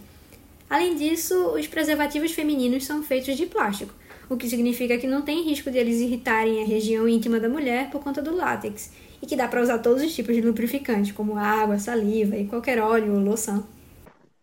Além 0.69 0.95
disso, 0.95 1.33
os 1.51 1.65
preservativos 1.65 2.33
femininos 2.33 2.85
são 2.85 3.01
feitos 3.03 3.37
de 3.37 3.45
plástico, 3.45 3.93
o 4.29 4.35
que 4.35 4.49
significa 4.49 4.97
que 4.97 5.07
não 5.07 5.21
tem 5.21 5.43
risco 5.43 5.71
de 5.71 5.77
eles 5.77 6.01
irritarem 6.01 6.61
a 6.61 6.65
região 6.65 7.07
íntima 7.07 7.39
da 7.39 7.47
mulher 7.47 7.89
por 7.91 8.03
conta 8.03 8.21
do 8.21 8.35
látex, 8.35 8.91
e 9.21 9.25
que 9.25 9.37
dá 9.37 9.47
para 9.47 9.61
usar 9.61 9.77
todos 9.77 10.03
os 10.03 10.13
tipos 10.13 10.35
de 10.35 10.41
lubrificante, 10.41 11.13
como 11.13 11.37
água, 11.37 11.79
saliva 11.79 12.35
e 12.35 12.47
qualquer 12.47 12.79
óleo 12.79 13.13
ou 13.13 13.19
loção. 13.19 13.63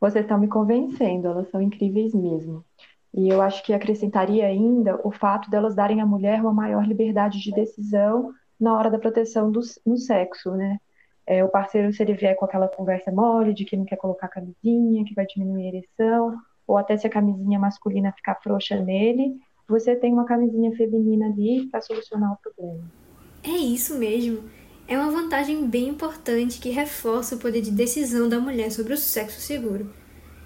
Vocês 0.00 0.25
estão 0.25 0.38
me 0.38 0.49
convencendo, 0.49 1.29
elas 1.29 1.50
são 1.50 1.61
incríveis 1.61 2.14
mesmo. 2.14 2.64
E 3.14 3.28
eu 3.28 3.42
acho 3.42 3.62
que 3.62 3.73
acrescentaria 3.73 4.47
ainda 4.47 4.99
o 5.04 5.11
fato 5.11 5.50
delas 5.50 5.75
darem 5.75 6.00
à 6.00 6.07
mulher 6.07 6.40
uma 6.40 6.52
maior 6.52 6.87
liberdade 6.87 7.38
de 7.40 7.52
decisão 7.52 8.33
na 8.59 8.76
hora 8.76 8.90
da 8.90 8.99
proteção 8.99 9.50
do, 9.50 9.61
no 9.85 9.97
sexo, 9.97 10.52
né? 10.52 10.78
É, 11.26 11.45
o 11.45 11.49
parceiro, 11.49 11.92
se 11.92 12.02
ele 12.02 12.14
vier 12.14 12.35
com 12.35 12.45
aquela 12.45 12.69
conversa 12.69 13.12
mole 13.12 13.54
de 13.54 13.64
que 13.64 13.76
não 13.76 13.85
quer 13.85 13.97
colocar 13.97 14.28
camisinha, 14.28 15.04
que 15.04 15.14
vai 15.14 15.26
diminuir 15.26 15.64
a 15.64 15.69
ereção, 15.69 16.37
ou 16.66 16.76
até 16.76 16.97
se 16.97 17.07
a 17.07 17.11
camisinha 17.11 17.59
masculina 17.59 18.12
ficar 18.12 18.37
frouxa 18.42 18.76
nele, 18.76 19.37
você 19.69 19.95
tem 19.95 20.12
uma 20.12 20.25
camisinha 20.25 20.75
feminina 20.76 21.26
ali 21.26 21.69
para 21.69 21.81
solucionar 21.81 22.33
o 22.33 22.37
problema. 22.37 22.83
É 23.45 23.50
isso 23.50 23.99
mesmo. 23.99 24.45
É 24.88 24.99
uma 24.99 25.11
vantagem 25.11 25.66
bem 25.66 25.88
importante 25.88 26.61
que 26.61 26.71
reforça 26.71 27.37
o 27.37 27.38
poder 27.38 27.62
de 27.62 27.71
decisão 27.71 28.28
da 28.28 28.40
mulher 28.40 28.71
sobre 28.71 28.92
o 28.92 28.97
sexo 28.97 29.40
seguro. 29.40 29.90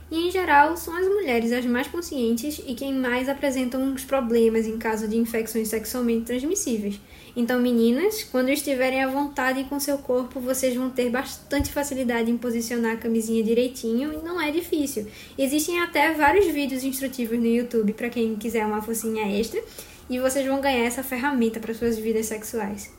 E 0.08 0.28
em 0.28 0.30
geral, 0.30 0.76
são 0.76 0.94
as 0.94 1.06
mulheres 1.08 1.50
as 1.50 1.64
mais 1.64 1.88
conscientes 1.88 2.60
e 2.64 2.74
quem 2.74 2.94
mais 2.94 3.28
apresentam 3.28 3.92
os 3.92 4.04
problemas 4.04 4.66
em 4.66 4.78
caso 4.78 5.08
de 5.08 5.16
infecções 5.16 5.66
sexualmente 5.66 6.26
transmissíveis. 6.26 7.00
Então, 7.34 7.60
meninas, 7.60 8.22
quando 8.22 8.48
estiverem 8.50 9.02
à 9.02 9.08
vontade 9.08 9.64
com 9.64 9.80
seu 9.80 9.98
corpo, 9.98 10.38
vocês 10.38 10.76
vão 10.76 10.88
ter 10.88 11.10
bastante 11.10 11.72
facilidade 11.72 12.30
em 12.30 12.38
posicionar 12.38 12.92
a 12.92 12.96
camisinha 12.96 13.42
direitinho 13.42 14.12
e 14.12 14.22
não 14.24 14.40
é 14.40 14.50
difícil. 14.52 15.08
Existem 15.36 15.80
até 15.80 16.12
vários 16.12 16.46
vídeos 16.46 16.84
instrutivos 16.84 17.38
no 17.38 17.46
YouTube 17.46 17.92
para 17.92 18.08
quem 18.08 18.36
quiser 18.36 18.64
uma 18.64 18.80
focinha 18.80 19.26
extra 19.38 19.60
e 20.08 20.20
vocês 20.20 20.46
vão 20.46 20.60
ganhar 20.60 20.84
essa 20.84 21.02
ferramenta 21.02 21.58
para 21.58 21.74
suas 21.74 21.98
vidas 21.98 22.26
sexuais. 22.26 22.94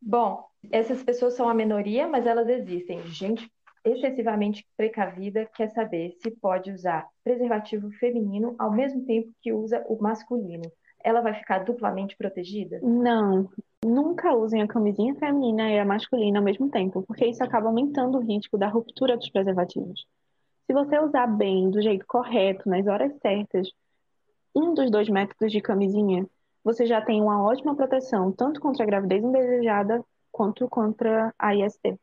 Bom, 0.00 0.44
essas 0.72 1.02
pessoas 1.04 1.34
são 1.34 1.48
a 1.48 1.54
minoria, 1.54 2.08
mas 2.08 2.26
elas 2.26 2.48
existem. 2.48 3.00
Gente 3.06 3.48
excessivamente 3.84 4.66
precavida 4.76 5.48
quer 5.54 5.70
saber 5.70 6.14
se 6.22 6.30
pode 6.30 6.70
usar 6.70 7.06
preservativo 7.24 7.90
feminino 7.92 8.54
ao 8.58 8.70
mesmo 8.70 9.04
tempo 9.04 9.32
que 9.40 9.52
usa 9.52 9.84
o 9.88 10.00
masculino. 10.00 10.70
Ela 11.04 11.20
vai 11.20 11.34
ficar 11.34 11.64
duplamente 11.64 12.16
protegida? 12.16 12.78
Não. 12.80 13.48
Nunca 13.84 14.34
usem 14.34 14.62
a 14.62 14.68
camisinha 14.68 15.14
feminina 15.16 15.68
e 15.68 15.78
a 15.78 15.84
masculina 15.84 16.38
ao 16.38 16.44
mesmo 16.44 16.70
tempo, 16.70 17.02
porque 17.02 17.26
isso 17.26 17.42
acaba 17.42 17.66
aumentando 17.66 18.18
o 18.18 18.20
risco 18.20 18.56
da 18.56 18.68
ruptura 18.68 19.16
dos 19.16 19.28
preservativos. 19.28 20.06
Se 20.66 20.72
você 20.72 20.98
usar 21.00 21.26
bem, 21.26 21.68
do 21.70 21.82
jeito 21.82 22.06
correto, 22.06 22.68
nas 22.68 22.86
horas 22.86 23.12
certas, 23.20 23.68
um 24.54 24.74
dos 24.74 24.90
dois 24.90 25.08
métodos 25.08 25.50
de 25.50 25.60
camisinha, 25.60 26.24
você 26.62 26.86
já 26.86 27.00
tem 27.02 27.20
uma 27.20 27.42
ótima 27.42 27.74
proteção, 27.74 28.30
tanto 28.30 28.60
contra 28.60 28.84
a 28.84 28.86
gravidez 28.86 29.24
indesejada 29.24 30.04
quanto 30.30 30.68
contra 30.68 31.34
a 31.36 31.54
IST. 31.56 31.98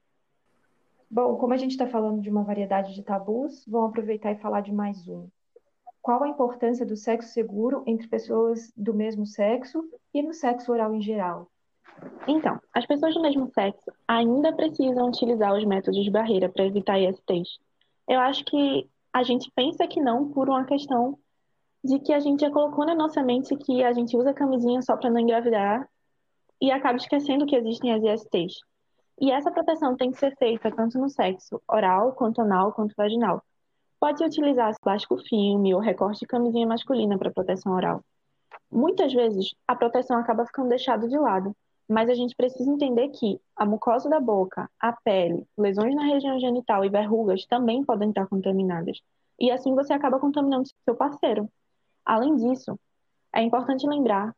Bom, 1.11 1.37
como 1.37 1.53
a 1.53 1.57
gente 1.57 1.71
está 1.71 1.87
falando 1.87 2.21
de 2.21 2.29
uma 2.29 2.43
variedade 2.43 2.93
de 2.93 3.01
tabus, 3.01 3.65
vamos 3.67 3.89
aproveitar 3.89 4.31
e 4.31 4.37
falar 4.37 4.61
de 4.61 4.71
mais 4.71 5.07
um. 5.07 5.27
Qual 6.03 6.23
a 6.23 6.27
importância 6.27 6.85
do 6.85 6.95
sexo 6.95 7.33
seguro 7.33 7.83
entre 7.87 8.07
pessoas 8.07 8.71
do 8.77 8.93
mesmo 8.93 9.25
sexo 9.25 9.83
e 10.13 10.21
no 10.21 10.33
sexo 10.35 10.71
oral 10.71 10.93
em 10.93 11.01
geral? 11.01 11.49
Então, 12.27 12.59
as 12.71 12.85
pessoas 12.85 13.15
do 13.15 13.21
mesmo 13.21 13.47
sexo 13.47 13.91
ainda 14.07 14.53
precisam 14.53 15.07
utilizar 15.07 15.53
os 15.55 15.65
métodos 15.65 16.03
de 16.03 16.11
barreira 16.11 16.47
para 16.47 16.65
evitar 16.65 16.99
ISTs. 16.99 17.57
Eu 18.07 18.19
acho 18.19 18.45
que 18.45 18.87
a 19.11 19.23
gente 19.23 19.51
pensa 19.55 19.87
que 19.87 19.99
não 19.99 20.29
por 20.29 20.47
uma 20.47 20.63
questão 20.63 21.17
de 21.83 21.99
que 21.99 22.13
a 22.13 22.19
gente 22.19 22.41
já 22.41 22.51
colocou 22.51 22.85
na 22.85 22.93
nossa 22.93 23.23
mente 23.23 23.55
que 23.55 23.83
a 23.83 23.91
gente 23.93 24.15
usa 24.15 24.31
camisinha 24.31 24.81
só 24.83 24.95
para 24.95 25.09
não 25.09 25.19
engravidar 25.19 25.89
e 26.61 26.69
acaba 26.71 26.97
esquecendo 26.97 27.47
que 27.47 27.55
existem 27.55 27.93
as 27.93 28.03
ISTs. 28.03 28.59
E 29.21 29.31
essa 29.31 29.51
proteção 29.51 29.97
tem 29.97 30.11
que 30.11 30.17
ser 30.17 30.33
feita 30.37 30.71
tanto 30.71 30.97
no 30.97 31.09
sexo 31.09 31.61
oral, 31.67 32.13
quanto 32.13 32.41
anal, 32.41 32.71
quanto 32.71 32.95
vaginal. 32.95 33.43
Pode 33.99 34.23
utilizar 34.23 34.73
plástico 34.81 35.17
filme 35.17 35.75
ou 35.75 35.81
recorte 35.81 36.21
de 36.21 36.25
camisinha 36.25 36.65
masculina 36.65 37.17
para 37.17 37.29
proteção 37.29 37.73
oral. 37.73 38.01
Muitas 38.71 39.13
vezes, 39.13 39.53
a 39.67 39.75
proteção 39.75 40.17
acaba 40.17 40.45
ficando 40.45 40.69
deixada 40.69 41.05
de 41.05 41.17
lado, 41.17 41.53
mas 41.85 42.09
a 42.09 42.13
gente 42.13 42.33
precisa 42.33 42.71
entender 42.71 43.09
que 43.09 43.41
a 43.57 43.65
mucosa 43.65 44.09
da 44.09 44.21
boca, 44.21 44.69
a 44.79 44.93
pele, 44.93 45.45
lesões 45.57 45.93
na 45.93 46.05
região 46.05 46.39
genital 46.39 46.85
e 46.85 46.89
verrugas 46.89 47.45
também 47.45 47.83
podem 47.83 48.09
estar 48.09 48.25
contaminadas. 48.25 49.01
E 49.37 49.51
assim 49.51 49.75
você 49.75 49.91
acaba 49.91 50.17
contaminando 50.17 50.69
seu 50.85 50.95
parceiro. 50.95 51.49
Além 52.05 52.37
disso, 52.37 52.79
é 53.33 53.41
importante 53.41 53.85
lembrar 53.85 54.33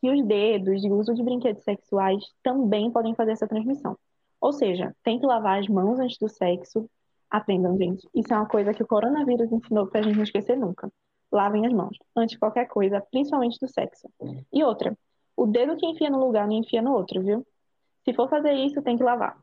que 0.00 0.10
os 0.10 0.26
dedos 0.26 0.82
e 0.82 0.90
o 0.90 0.98
uso 0.98 1.14
de 1.14 1.22
brinquedos 1.22 1.62
sexuais 1.62 2.24
também 2.42 2.90
podem 2.90 3.14
fazer 3.14 3.30
essa 3.30 3.46
transmissão. 3.46 3.96
Ou 4.44 4.52
seja, 4.52 4.94
tem 5.02 5.18
que 5.18 5.24
lavar 5.24 5.58
as 5.58 5.66
mãos 5.68 5.98
antes 5.98 6.18
do 6.18 6.28
sexo. 6.28 6.86
Aprendam, 7.30 7.78
gente. 7.78 8.06
Isso 8.14 8.30
é 8.30 8.36
uma 8.36 8.46
coisa 8.46 8.74
que 8.74 8.82
o 8.82 8.86
coronavírus 8.86 9.50
ensinou 9.50 9.86
pra 9.86 10.02
gente 10.02 10.16
não 10.16 10.22
esquecer 10.22 10.54
nunca. 10.54 10.92
Lavem 11.32 11.66
as 11.66 11.72
mãos 11.72 11.96
antes 12.14 12.34
de 12.34 12.38
qualquer 12.38 12.66
coisa, 12.66 13.02
principalmente 13.10 13.58
do 13.58 13.66
sexo. 13.66 14.06
E 14.52 14.62
outra, 14.62 14.94
o 15.34 15.46
dedo 15.46 15.78
que 15.78 15.86
enfia 15.86 16.10
no 16.10 16.22
lugar 16.22 16.46
não 16.46 16.52
enfia 16.52 16.82
no 16.82 16.92
outro, 16.92 17.22
viu? 17.22 17.46
Se 18.04 18.12
for 18.12 18.28
fazer 18.28 18.52
isso, 18.52 18.82
tem 18.82 18.98
que 18.98 19.02
lavar. 19.02 19.34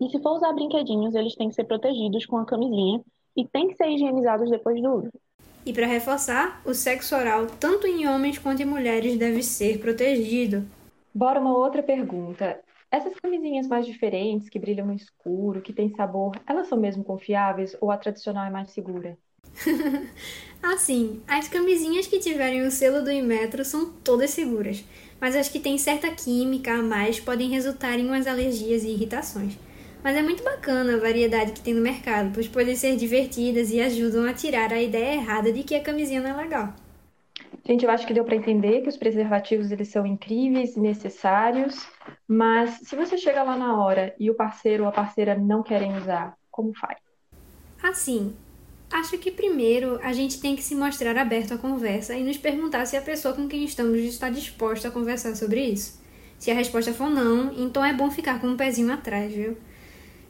E 0.00 0.08
se 0.08 0.18
for 0.22 0.36
usar 0.36 0.54
brinquedinhos, 0.54 1.14
eles 1.14 1.34
têm 1.34 1.50
que 1.50 1.54
ser 1.54 1.64
protegidos 1.64 2.24
com 2.24 2.38
a 2.38 2.46
camisinha 2.46 3.02
e 3.36 3.46
têm 3.46 3.68
que 3.68 3.74
ser 3.74 3.90
higienizados 3.90 4.48
depois 4.48 4.80
do 4.80 4.94
uso. 4.94 5.12
E 5.66 5.74
para 5.74 5.86
reforçar, 5.86 6.62
o 6.64 6.72
sexo 6.72 7.14
oral, 7.14 7.46
tanto 7.60 7.86
em 7.86 8.08
homens 8.08 8.38
quanto 8.38 8.62
em 8.62 8.66
mulheres, 8.66 9.18
deve 9.18 9.42
ser 9.42 9.78
protegido. 9.78 10.64
Bora 11.14 11.38
uma 11.38 11.54
outra 11.54 11.82
pergunta. 11.82 12.64
Essas 12.90 13.18
camisinhas 13.18 13.66
mais 13.66 13.84
diferentes, 13.84 14.48
que 14.48 14.58
brilham 14.58 14.86
no 14.86 14.94
escuro, 14.94 15.60
que 15.60 15.72
têm 15.72 15.90
sabor, 15.90 16.38
elas 16.46 16.68
são 16.68 16.78
mesmo 16.78 17.02
confiáveis 17.02 17.76
ou 17.80 17.90
a 17.90 17.96
tradicional 17.96 18.44
é 18.46 18.50
mais 18.50 18.70
segura? 18.70 19.18
assim, 20.62 21.20
as 21.26 21.48
camisinhas 21.48 22.06
que 22.06 22.20
tiverem 22.20 22.62
o 22.62 22.70
selo 22.70 23.02
do 23.02 23.10
Inmetro 23.10 23.64
são 23.64 23.92
todas 23.92 24.30
seguras, 24.30 24.84
mas 25.20 25.34
as 25.34 25.48
que 25.48 25.58
têm 25.58 25.78
certa 25.78 26.10
química 26.10 26.74
a 26.74 26.82
mais 26.82 27.18
podem 27.18 27.50
resultar 27.50 27.98
em 27.98 28.06
umas 28.06 28.26
alergias 28.26 28.84
e 28.84 28.90
irritações. 28.90 29.58
Mas 30.04 30.16
é 30.16 30.22
muito 30.22 30.44
bacana 30.44 30.94
a 30.94 31.00
variedade 31.00 31.52
que 31.52 31.60
tem 31.60 31.74
no 31.74 31.80
mercado, 31.80 32.30
pois 32.32 32.46
podem 32.46 32.76
ser 32.76 32.96
divertidas 32.96 33.72
e 33.72 33.80
ajudam 33.80 34.24
a 34.24 34.32
tirar 34.32 34.72
a 34.72 34.80
ideia 34.80 35.14
errada 35.14 35.52
de 35.52 35.64
que 35.64 35.74
a 35.74 35.82
camisinha 35.82 36.20
não 36.20 36.30
é 36.30 36.36
legal. 36.44 36.72
Gente, 37.64 37.84
eu 37.84 37.90
acho 37.90 38.06
que 38.06 38.14
deu 38.14 38.24
para 38.24 38.36
entender 38.36 38.82
que 38.82 38.88
os 38.88 38.96
preservativos 38.96 39.72
eles 39.72 39.88
são 39.88 40.06
incríveis 40.06 40.76
e 40.76 40.80
necessários, 40.80 41.88
mas 42.26 42.78
se 42.82 42.96
você 42.96 43.16
chega 43.16 43.42
lá 43.42 43.56
na 43.56 43.82
hora 43.82 44.14
e 44.18 44.30
o 44.30 44.34
parceiro 44.34 44.84
ou 44.84 44.88
a 44.88 44.92
parceira 44.92 45.36
não 45.36 45.62
querem 45.62 45.96
usar, 45.96 46.36
como 46.50 46.72
faz? 46.74 46.98
Assim, 47.82 48.34
Acho 48.90 49.18
que 49.18 49.30
primeiro 49.30 49.98
a 50.02 50.12
gente 50.12 50.40
tem 50.40 50.54
que 50.54 50.62
se 50.62 50.74
mostrar 50.74 51.16
aberto 51.16 51.52
à 51.52 51.58
conversa 51.58 52.14
e 52.14 52.22
nos 52.22 52.36
perguntar 52.36 52.86
se 52.86 52.96
a 52.96 53.02
pessoa 53.02 53.34
com 53.34 53.48
quem 53.48 53.64
estamos 53.64 53.98
está 53.98 54.30
disposta 54.30 54.88
a 54.88 54.90
conversar 54.90 55.34
sobre 55.34 55.60
isso. 55.60 56.00
Se 56.38 56.50
a 56.50 56.54
resposta 56.54 56.92
for 56.92 57.10
não, 57.10 57.52
então 57.52 57.84
é 57.84 57.92
bom 57.92 58.10
ficar 58.10 58.40
com 58.40 58.46
um 58.46 58.56
pezinho 58.56 58.92
atrás, 58.92 59.32
viu? 59.32 59.56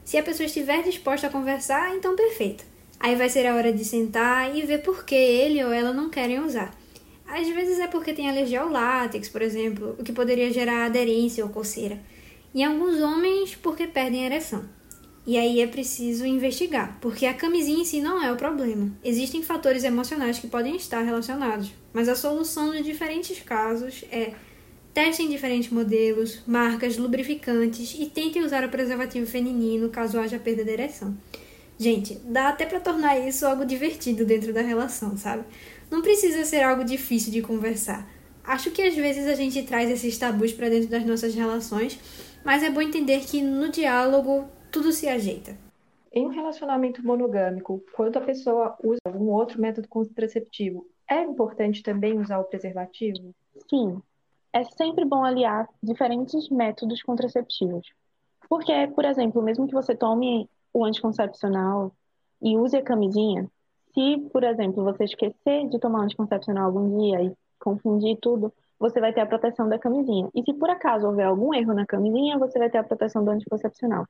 Se 0.03 0.17
a 0.17 0.23
pessoa 0.23 0.45
estiver 0.45 0.83
disposta 0.83 1.27
a 1.27 1.29
conversar, 1.29 1.95
então 1.95 2.15
perfeito. 2.15 2.65
Aí 2.99 3.15
vai 3.15 3.29
ser 3.29 3.45
a 3.45 3.55
hora 3.55 3.71
de 3.71 3.85
sentar 3.85 4.55
e 4.55 4.63
ver 4.63 4.79
por 4.79 5.05
que 5.05 5.15
ele 5.15 5.63
ou 5.63 5.71
ela 5.71 5.93
não 5.93 6.09
querem 6.09 6.39
usar. 6.39 6.73
Às 7.27 7.47
vezes 7.49 7.79
é 7.79 7.87
porque 7.87 8.13
tem 8.13 8.29
alergia 8.29 8.61
ao 8.61 8.69
látex, 8.69 9.27
por 9.27 9.41
exemplo, 9.41 9.95
o 9.99 10.03
que 10.03 10.13
poderia 10.13 10.51
gerar 10.51 10.85
aderência 10.85 11.43
ou 11.43 11.51
coceira. 11.51 11.99
E 12.53 12.63
alguns 12.63 12.99
homens 12.99 13.55
porque 13.55 13.85
perdem 13.85 14.25
ereção. 14.25 14.63
E 15.25 15.37
aí 15.37 15.59
é 15.59 15.67
preciso 15.67 16.25
investigar, 16.25 16.97
porque 17.01 17.25
a 17.25 17.33
camisinha 17.33 17.81
em 17.81 17.85
si 17.85 17.99
não 17.99 18.23
é 18.23 18.31
o 18.31 18.37
problema. 18.37 18.89
Existem 19.03 19.43
fatores 19.43 19.83
emocionais 19.83 20.39
que 20.39 20.47
podem 20.47 20.77
estar 20.77 21.01
relacionados, 21.01 21.73
mas 21.91 22.07
a 22.07 22.15
solução 22.15 22.71
de 22.71 22.81
diferentes 22.81 23.41
casos 23.41 24.05
é 24.09 24.31
testem 24.93 25.29
diferentes 25.29 25.69
modelos, 25.69 26.41
marcas, 26.47 26.97
lubrificantes 26.97 27.93
e 27.99 28.05
tentem 28.05 28.41
usar 28.41 28.63
o 28.63 28.69
preservativo 28.69 29.27
feminino 29.27 29.89
caso 29.89 30.17
haja 30.17 30.39
perda 30.39 30.63
de 30.63 30.71
ereção. 30.71 31.15
Gente, 31.77 32.15
dá 32.23 32.47
até 32.47 32.65
para 32.65 32.79
tornar 32.79 33.19
isso 33.19 33.45
algo 33.45 33.65
divertido 33.65 34.25
dentro 34.25 34.51
da 34.51 34.61
relação, 34.61 35.15
sabe? 35.15 35.43
Não 35.89 36.01
precisa 36.01 36.43
ser 36.45 36.63
algo 36.63 36.83
difícil 36.83 37.31
de 37.31 37.41
conversar. 37.41 38.07
Acho 38.43 38.71
que 38.71 38.81
às 38.81 38.95
vezes 38.95 39.27
a 39.27 39.35
gente 39.35 39.63
traz 39.63 39.89
esses 39.89 40.17
tabus 40.17 40.53
para 40.53 40.69
dentro 40.69 40.89
das 40.89 41.05
nossas 41.05 41.35
relações, 41.35 41.99
mas 42.45 42.63
é 42.63 42.69
bom 42.69 42.81
entender 42.81 43.21
que 43.21 43.41
no 43.41 43.69
diálogo 43.69 44.47
tudo 44.71 44.91
se 44.91 45.07
ajeita. 45.07 45.57
Em 46.11 46.25
um 46.25 46.29
relacionamento 46.29 47.05
monogâmico, 47.05 47.83
quando 47.93 48.17
a 48.17 48.21
pessoa 48.21 48.77
usa 48.83 48.99
algum 49.05 49.31
outro 49.31 49.61
método 49.61 49.87
contraceptivo, 49.87 50.87
é 51.09 51.21
importante 51.21 51.83
também 51.83 52.19
usar 52.19 52.39
o 52.39 52.45
preservativo? 52.45 53.33
Sim, 53.69 54.01
é 54.53 54.63
sempre 54.63 55.05
bom 55.05 55.23
aliar 55.23 55.67
diferentes 55.81 56.49
métodos 56.49 57.01
contraceptivos. 57.03 57.87
Porque, 58.49 58.87
por 58.95 59.05
exemplo, 59.05 59.41
mesmo 59.41 59.67
que 59.67 59.73
você 59.73 59.95
tome 59.95 60.49
o 60.73 60.85
anticoncepcional 60.85 61.93
e 62.41 62.57
use 62.57 62.77
a 62.77 62.81
camisinha, 62.81 63.49
se, 63.97 64.29
por 64.31 64.43
exemplo, 64.43 64.83
você 64.83 65.05
esquecer 65.05 65.67
de 65.69 65.79
tomar 65.79 66.01
o 66.01 66.03
anticoncepcional 66.03 66.65
algum 66.65 66.99
dia 66.99 67.23
e 67.23 67.33
confundir 67.59 68.15
tudo, 68.21 68.53
você 68.79 69.01
vai 69.01 69.11
ter 69.11 69.21
a 69.21 69.25
proteção 69.25 69.67
da 69.67 69.79
camisinha. 69.79 70.29
E 70.35 70.43
se 70.43 70.53
por 70.53 70.69
acaso 70.69 71.07
houver 71.07 71.25
algum 71.25 71.51
erro 71.51 71.73
na 71.73 71.83
camisinha, 71.83 72.37
você 72.37 72.59
vai 72.59 72.69
ter 72.69 72.77
a 72.77 72.83
proteção 72.83 73.25
do 73.25 73.31
anticoncepcional. 73.31 74.05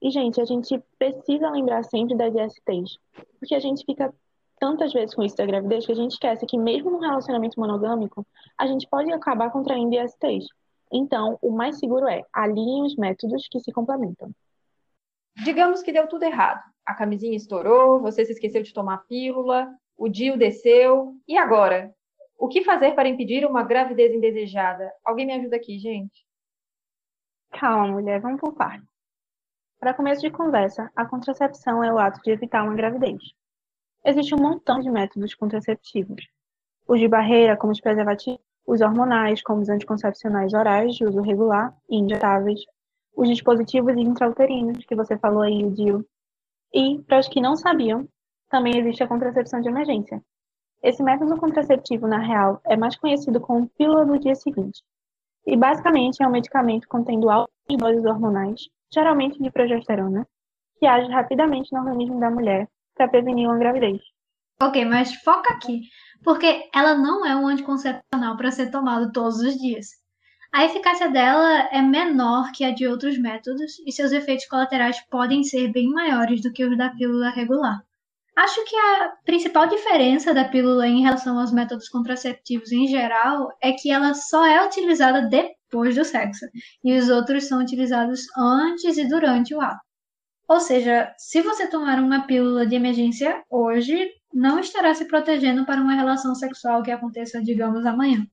E, 0.00 0.10
gente, 0.10 0.40
a 0.40 0.44
gente 0.46 0.82
precisa 0.98 1.50
lembrar 1.50 1.84
sempre 1.84 2.16
das 2.16 2.34
ISTs, 2.34 2.98
porque 3.38 3.54
a 3.54 3.60
gente 3.60 3.84
fica 3.84 4.10
tantas 4.58 4.90
vezes 4.94 5.14
com 5.14 5.22
isso 5.22 5.36
da 5.36 5.44
gravidez 5.44 5.84
que 5.84 5.92
a 5.92 5.96
gente 5.96 6.12
esquece 6.12 6.46
que 6.46 6.56
mesmo 6.56 6.90
no 6.90 6.98
relacionamento 6.98 7.60
monogâmico, 7.60 8.26
a 8.56 8.66
gente 8.66 8.88
pode 8.88 9.12
acabar 9.12 9.50
contraindo 9.50 9.94
ISTs. 9.96 10.46
Então, 10.90 11.38
o 11.42 11.50
mais 11.50 11.78
seguro 11.78 12.08
é 12.08 12.22
alinhem 12.32 12.84
os 12.84 12.96
métodos 12.96 13.46
que 13.50 13.60
se 13.60 13.70
complementam. 13.70 14.30
Digamos 15.44 15.82
que 15.82 15.92
deu 15.92 16.08
tudo 16.08 16.22
errado. 16.22 16.62
A 16.86 16.94
camisinha 16.94 17.36
estourou, 17.36 18.00
você 18.00 18.24
se 18.24 18.32
esqueceu 18.32 18.62
de 18.62 18.72
tomar 18.72 18.94
a 18.94 18.98
pílula, 18.98 19.68
o 19.96 20.08
DIU 20.08 20.36
desceu. 20.38 21.14
E 21.26 21.36
agora? 21.36 21.92
O 22.38 22.48
que 22.48 22.62
fazer 22.62 22.94
para 22.94 23.08
impedir 23.08 23.44
uma 23.44 23.62
gravidez 23.62 24.14
indesejada? 24.14 24.92
Alguém 25.04 25.26
me 25.26 25.32
ajuda 25.32 25.56
aqui, 25.56 25.78
gente? 25.78 26.24
Calma, 27.50 27.88
mulher, 27.88 28.20
vamos 28.20 28.40
por 28.40 28.54
partes. 28.54 28.86
Para 29.80 29.94
começo 29.94 30.20
de 30.20 30.30
conversa, 30.30 30.90
a 30.94 31.04
contracepção 31.04 31.82
é 31.82 31.92
o 31.92 31.98
ato 31.98 32.20
de 32.22 32.30
evitar 32.30 32.62
uma 32.62 32.74
gravidez. 32.74 33.22
Existe 34.04 34.34
um 34.34 34.38
montão 34.38 34.80
de 34.80 34.90
métodos 34.90 35.34
contraceptivos. 35.34 36.28
Os 36.86 37.00
de 37.00 37.08
barreira, 37.08 37.56
como 37.56 37.72
os 37.72 37.80
preservativos, 37.80 38.40
os 38.66 38.80
hormonais, 38.80 39.42
como 39.42 39.60
os 39.60 39.68
anticoncepcionais 39.68 40.52
orais 40.54 40.94
de 40.94 41.04
uso 41.04 41.20
regular 41.20 41.74
e 41.88 41.96
injetáveis, 41.96 42.60
os 43.16 43.28
dispositivos 43.28 43.96
intrauterinos, 43.96 44.84
que 44.84 44.94
você 44.94 45.16
falou 45.16 45.42
aí, 45.42 45.64
o 45.64 45.70
DIU. 45.70 46.06
E, 46.72 47.02
para 47.02 47.18
os 47.18 47.28
que 47.28 47.40
não 47.40 47.56
sabiam, 47.56 48.08
também 48.48 48.78
existe 48.78 49.02
a 49.02 49.08
contracepção 49.08 49.60
de 49.60 49.68
emergência. 49.68 50.22
Esse 50.82 51.02
método 51.02 51.36
contraceptivo, 51.36 52.06
na 52.06 52.18
real, 52.18 52.60
é 52.64 52.76
mais 52.76 52.96
conhecido 52.96 53.40
como 53.40 53.68
pílula 53.70 54.04
do 54.04 54.18
dia 54.18 54.34
seguinte. 54.34 54.82
E, 55.46 55.56
basicamente, 55.56 56.22
é 56.22 56.26
um 56.26 56.30
medicamento 56.30 56.86
contendo 56.88 57.30
altas 57.30 57.52
doses 57.78 58.04
hormonais 58.04 58.60
geralmente 58.92 59.42
de 59.42 59.50
progesterona, 59.50 60.26
que 60.78 60.86
age 60.86 61.10
rapidamente 61.10 61.72
no 61.72 61.80
organismo 61.80 62.20
da 62.20 62.30
mulher 62.30 62.68
para 62.94 63.08
prevenir 63.08 63.48
uma 63.48 63.58
gravidez. 63.58 64.00
Ok, 64.60 64.84
mas 64.84 65.14
foca 65.16 65.52
aqui, 65.52 65.82
porque 66.24 66.68
ela 66.74 66.94
não 66.94 67.26
é 67.26 67.36
um 67.36 67.46
anticoncepcional 67.46 68.36
para 68.36 68.50
ser 68.50 68.70
tomado 68.70 69.12
todos 69.12 69.38
os 69.40 69.54
dias. 69.56 69.86
A 70.56 70.64
eficácia 70.64 71.10
dela 71.10 71.68
é 71.70 71.82
menor 71.82 72.50
que 72.50 72.64
a 72.64 72.70
de 72.70 72.86
outros 72.86 73.18
métodos 73.18 73.78
e 73.86 73.92
seus 73.92 74.10
efeitos 74.10 74.46
colaterais 74.46 74.98
podem 75.10 75.44
ser 75.44 75.70
bem 75.70 75.90
maiores 75.90 76.40
do 76.40 76.50
que 76.50 76.64
os 76.64 76.78
da 76.78 76.88
pílula 76.88 77.28
regular. 77.28 77.78
Acho 78.34 78.64
que 78.64 78.74
a 78.74 79.12
principal 79.22 79.68
diferença 79.68 80.32
da 80.32 80.48
pílula 80.48 80.88
em 80.88 81.02
relação 81.02 81.38
aos 81.38 81.52
métodos 81.52 81.90
contraceptivos 81.90 82.72
em 82.72 82.88
geral 82.88 83.54
é 83.60 83.72
que 83.72 83.90
ela 83.90 84.14
só 84.14 84.46
é 84.46 84.64
utilizada 84.64 85.28
depois 85.28 85.94
do 85.94 86.06
sexo 86.06 86.46
e 86.82 86.96
os 86.96 87.10
outros 87.10 87.44
são 87.44 87.60
utilizados 87.60 88.22
antes 88.34 88.96
e 88.96 89.06
durante 89.06 89.54
o 89.54 89.60
ato. 89.60 89.84
Ou 90.48 90.58
seja, 90.58 91.12
se 91.18 91.42
você 91.42 91.66
tomar 91.66 91.98
uma 91.98 92.26
pílula 92.26 92.66
de 92.66 92.76
emergência 92.76 93.44
hoje, 93.50 94.08
não 94.32 94.58
estará 94.58 94.94
se 94.94 95.04
protegendo 95.04 95.66
para 95.66 95.82
uma 95.82 95.92
relação 95.92 96.34
sexual 96.34 96.82
que 96.82 96.90
aconteça, 96.90 97.42
digamos, 97.42 97.84
amanhã. 97.84 98.26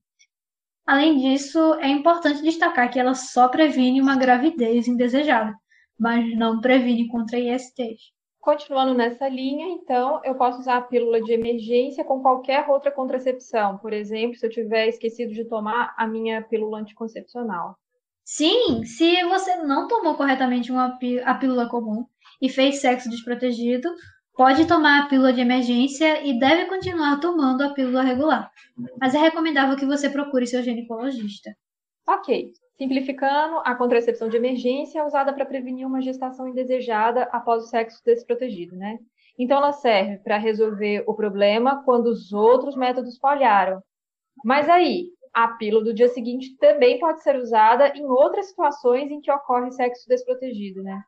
Além 0.86 1.18
disso, 1.18 1.76
é 1.76 1.88
importante 1.88 2.42
destacar 2.42 2.92
que 2.92 3.00
ela 3.00 3.14
só 3.14 3.48
previne 3.48 4.02
uma 4.02 4.18
gravidez 4.18 4.88
indesejada, 4.88 5.56
mas 5.98 6.36
não 6.38 6.60
previne 6.60 7.08
contra 7.08 7.40
ISTs. 7.40 8.12
Continuando 8.42 8.94
nessa 8.94 9.30
linha, 9.30 9.68
então, 9.70 10.20
eu 10.26 10.36
posso 10.36 10.60
usar 10.60 10.76
a 10.76 10.82
pílula 10.82 11.22
de 11.22 11.32
emergência 11.32 12.04
com 12.04 12.22
qualquer 12.22 12.68
outra 12.70 12.92
contracepção. 12.92 13.78
Por 13.78 13.94
exemplo, 13.94 14.38
se 14.38 14.46
eu 14.46 14.50
tiver 14.50 14.90
esquecido 14.90 15.32
de 15.32 15.46
tomar 15.46 15.94
a 15.98 16.06
minha 16.06 16.42
pílula 16.42 16.80
anticoncepcional. 16.80 17.78
Sim, 18.26 18.84
se 18.84 19.24
você 19.24 19.56
não 19.56 19.88
tomou 19.88 20.16
corretamente 20.16 20.74
uma 20.74 20.98
a 21.24 21.36
pílula 21.36 21.70
comum 21.70 22.06
e 22.42 22.50
fez 22.50 22.82
sexo 22.82 23.10
desprotegido, 23.10 23.90
pode 24.36 24.68
tomar 24.68 25.04
a 25.04 25.08
pílula 25.08 25.32
de 25.32 25.42
emergência 25.42 26.26
e 26.26 26.40
deve 26.40 26.66
continuar 26.66 27.20
tomando 27.20 27.64
a 27.64 27.74
pílula 27.74 28.02
regular. 28.02 28.52
Mas 29.00 29.14
é 29.14 29.20
recomendável 29.20 29.78
que 29.78 29.86
você 29.86 30.10
procure 30.10 30.48
seu 30.48 30.64
ginecologista. 30.64 31.56
Ok. 32.08 32.52
Simplificando, 32.78 33.58
a 33.64 33.76
contracepção 33.76 34.28
de 34.28 34.38
emergência 34.38 35.00
é 35.00 35.06
usada 35.06 35.32
para 35.32 35.46
prevenir 35.46 35.88
uma 35.88 36.02
gestação 36.02 36.48
indesejada 36.48 37.24
após 37.32 37.64
o 37.64 37.68
sexo 37.68 38.02
desprotegido, 38.04 38.76
né? 38.76 38.98
Então, 39.38 39.58
ela 39.58 39.72
serve 39.72 40.18
para 40.18 40.38
resolver 40.38 41.04
o 41.08 41.14
problema 41.14 41.84
quando 41.84 42.08
os 42.08 42.34
outros 42.34 42.76
métodos 42.76 43.18
falharam. 43.20 43.82
Mas 44.44 44.68
aí, 44.68 45.08
a 45.34 45.48
pílula 45.50 45.86
do 45.86 45.94
dia 45.94 46.10
seguinte 46.10 46.56
também 46.58 47.00
pode 47.00 47.24
ser 47.24 47.36
usada 47.38 47.90
em 47.96 48.06
outras 48.06 48.48
situações 48.50 49.10
em 49.10 49.22
que 49.22 49.32
ocorre 49.32 49.72
sexo 49.72 50.08
desprotegido, 50.08 50.84
né? 50.84 51.02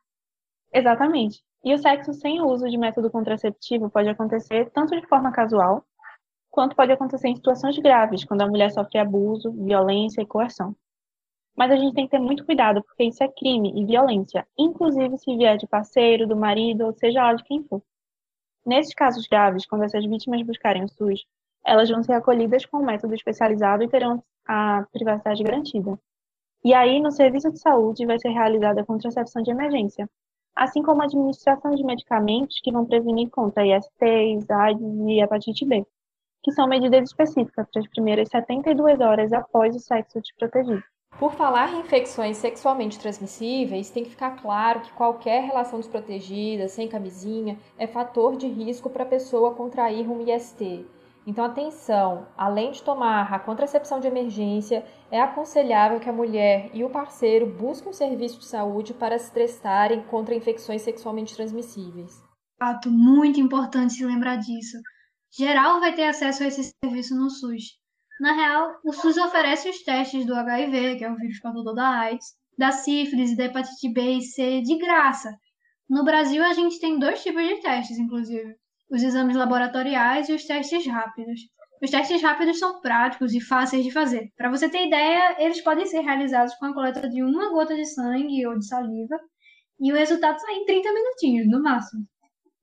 Exatamente. 0.72 1.42
E 1.66 1.74
o 1.74 1.78
sexo 1.78 2.14
sem 2.14 2.40
o 2.40 2.46
uso 2.46 2.70
de 2.70 2.78
método 2.78 3.10
contraceptivo 3.10 3.90
pode 3.90 4.08
acontecer 4.08 4.70
tanto 4.70 4.94
de 4.94 5.04
forma 5.08 5.32
casual, 5.32 5.84
quanto 6.48 6.76
pode 6.76 6.92
acontecer 6.92 7.26
em 7.26 7.34
situações 7.34 7.76
graves, 7.76 8.24
quando 8.24 8.42
a 8.42 8.46
mulher 8.46 8.70
sofre 8.70 9.00
abuso, 9.00 9.50
violência 9.50 10.22
e 10.22 10.26
coerção. 10.26 10.76
Mas 11.56 11.72
a 11.72 11.76
gente 11.76 11.92
tem 11.92 12.04
que 12.04 12.12
ter 12.12 12.20
muito 12.20 12.46
cuidado, 12.46 12.84
porque 12.84 13.02
isso 13.02 13.20
é 13.20 13.26
crime 13.26 13.72
e 13.74 13.84
violência, 13.84 14.46
inclusive 14.56 15.18
se 15.18 15.36
vier 15.36 15.56
de 15.56 15.66
parceiro, 15.66 16.24
do 16.24 16.36
marido, 16.36 16.86
ou 16.86 16.92
seja 16.92 17.20
lá 17.20 17.34
de 17.34 17.42
quem 17.42 17.64
for. 17.64 17.82
Nesses 18.64 18.94
casos 18.94 19.26
graves, 19.26 19.66
quando 19.66 19.82
essas 19.82 20.06
vítimas 20.06 20.42
buscarem 20.42 20.84
o 20.84 20.88
SUS, 20.88 21.26
elas 21.64 21.90
vão 21.90 22.00
ser 22.00 22.12
acolhidas 22.12 22.64
com 22.64 22.76
um 22.76 22.86
método 22.86 23.12
especializado 23.12 23.82
e 23.82 23.88
terão 23.88 24.22
a 24.46 24.86
privacidade 24.92 25.42
garantida. 25.42 25.98
E 26.64 26.72
aí, 26.72 27.00
no 27.00 27.10
serviço 27.10 27.50
de 27.50 27.58
saúde, 27.58 28.06
vai 28.06 28.20
ser 28.20 28.28
realizada 28.28 28.82
a 28.82 28.86
contracepção 28.86 29.42
de 29.42 29.50
emergência, 29.50 30.08
assim 30.56 30.82
como 30.82 31.02
a 31.02 31.04
administração 31.04 31.74
de 31.74 31.84
medicamentos 31.84 32.58
que 32.62 32.72
vão 32.72 32.86
prevenir 32.86 33.28
contra 33.28 33.66
ISTs, 33.66 34.50
AIDS 34.50 35.06
e 35.06 35.20
hepatite 35.20 35.66
B, 35.66 35.86
que 36.42 36.52
são 36.52 36.66
medidas 36.66 37.10
específicas 37.10 37.66
para 37.70 37.82
as 37.82 37.88
primeiras 37.88 38.28
72 38.30 39.00
horas 39.00 39.32
após 39.32 39.76
o 39.76 39.80
sexo 39.80 40.20
desprotegido. 40.20 40.82
Por 41.18 41.32
falar 41.32 41.72
em 41.72 41.80
infecções 41.80 42.36
sexualmente 42.36 42.98
transmissíveis, 42.98 43.88
tem 43.88 44.04
que 44.04 44.10
ficar 44.10 44.32
claro 44.32 44.80
que 44.80 44.92
qualquer 44.92 45.44
relação 45.44 45.78
desprotegida, 45.78 46.68
sem 46.68 46.88
camisinha, 46.88 47.58
é 47.78 47.86
fator 47.86 48.36
de 48.36 48.46
risco 48.46 48.90
para 48.90 49.02
a 49.02 49.06
pessoa 49.06 49.54
contrair 49.54 50.10
um 50.10 50.20
IST. 50.20 50.84
Então, 51.26 51.44
atenção, 51.44 52.28
além 52.36 52.70
de 52.70 52.82
tomar 52.84 53.32
a 53.34 53.38
contracepção 53.40 53.98
de 53.98 54.06
emergência, 54.06 54.86
é 55.10 55.20
aconselhável 55.20 55.98
que 55.98 56.08
a 56.08 56.12
mulher 56.12 56.70
e 56.72 56.84
o 56.84 56.90
parceiro 56.90 57.46
busquem 57.46 57.90
um 57.90 57.92
serviço 57.92 58.38
de 58.38 58.46
saúde 58.46 58.94
para 58.94 59.18
se 59.18 59.32
testarem 59.32 60.04
contra 60.04 60.36
infecções 60.36 60.82
sexualmente 60.82 61.34
transmissíveis. 61.34 62.22
Fato 62.56 62.88
muito 62.88 63.40
importante 63.40 63.94
se 63.94 64.04
lembrar 64.06 64.36
disso. 64.36 64.78
Geral 65.36 65.80
vai 65.80 65.92
ter 65.94 66.04
acesso 66.04 66.44
a 66.44 66.46
esse 66.46 66.72
serviço 66.84 67.16
no 67.16 67.28
SUS. 67.28 67.76
Na 68.20 68.32
real, 68.32 68.76
o 68.84 68.92
SUS 68.92 69.16
oferece 69.16 69.68
os 69.68 69.82
testes 69.82 70.24
do 70.24 70.34
HIV, 70.34 70.96
que 70.96 71.04
é 71.04 71.10
o 71.10 71.16
vírus 71.16 71.40
causador 71.40 71.74
da 71.74 71.88
AIDS, 71.88 72.34
da 72.56 72.70
sífilis 72.70 73.36
da 73.36 73.46
hepatite 73.46 73.92
B 73.92 74.18
e 74.18 74.22
C 74.22 74.62
de 74.62 74.78
graça. 74.78 75.36
No 75.90 76.04
Brasil, 76.04 76.42
a 76.44 76.52
gente 76.52 76.78
tem 76.78 77.00
dois 77.00 77.20
tipos 77.22 77.42
de 77.42 77.60
testes, 77.60 77.98
inclusive: 77.98 78.56
os 78.90 79.02
exames 79.02 79.36
laboratoriais 79.36 80.28
e 80.28 80.32
os 80.32 80.44
testes 80.44 80.86
rápidos. 80.86 81.40
Os 81.82 81.90
testes 81.90 82.22
rápidos 82.22 82.58
são 82.58 82.80
práticos 82.80 83.34
e 83.34 83.40
fáceis 83.40 83.84
de 83.84 83.90
fazer. 83.90 84.32
Para 84.36 84.50
você 84.50 84.68
ter 84.68 84.86
ideia, 84.86 85.36
eles 85.38 85.62
podem 85.62 85.86
ser 85.86 86.00
realizados 86.00 86.54
com 86.54 86.66
a 86.66 86.74
coleta 86.74 87.08
de 87.08 87.22
uma 87.22 87.50
gota 87.50 87.74
de 87.74 87.84
sangue 87.84 88.46
ou 88.46 88.58
de 88.58 88.66
saliva 88.66 89.18
e 89.78 89.92
o 89.92 89.96
resultado 89.96 90.40
sai 90.40 90.54
em 90.54 90.64
30 90.64 90.92
minutinhos, 90.92 91.50
no 91.50 91.62
máximo. 91.62 92.06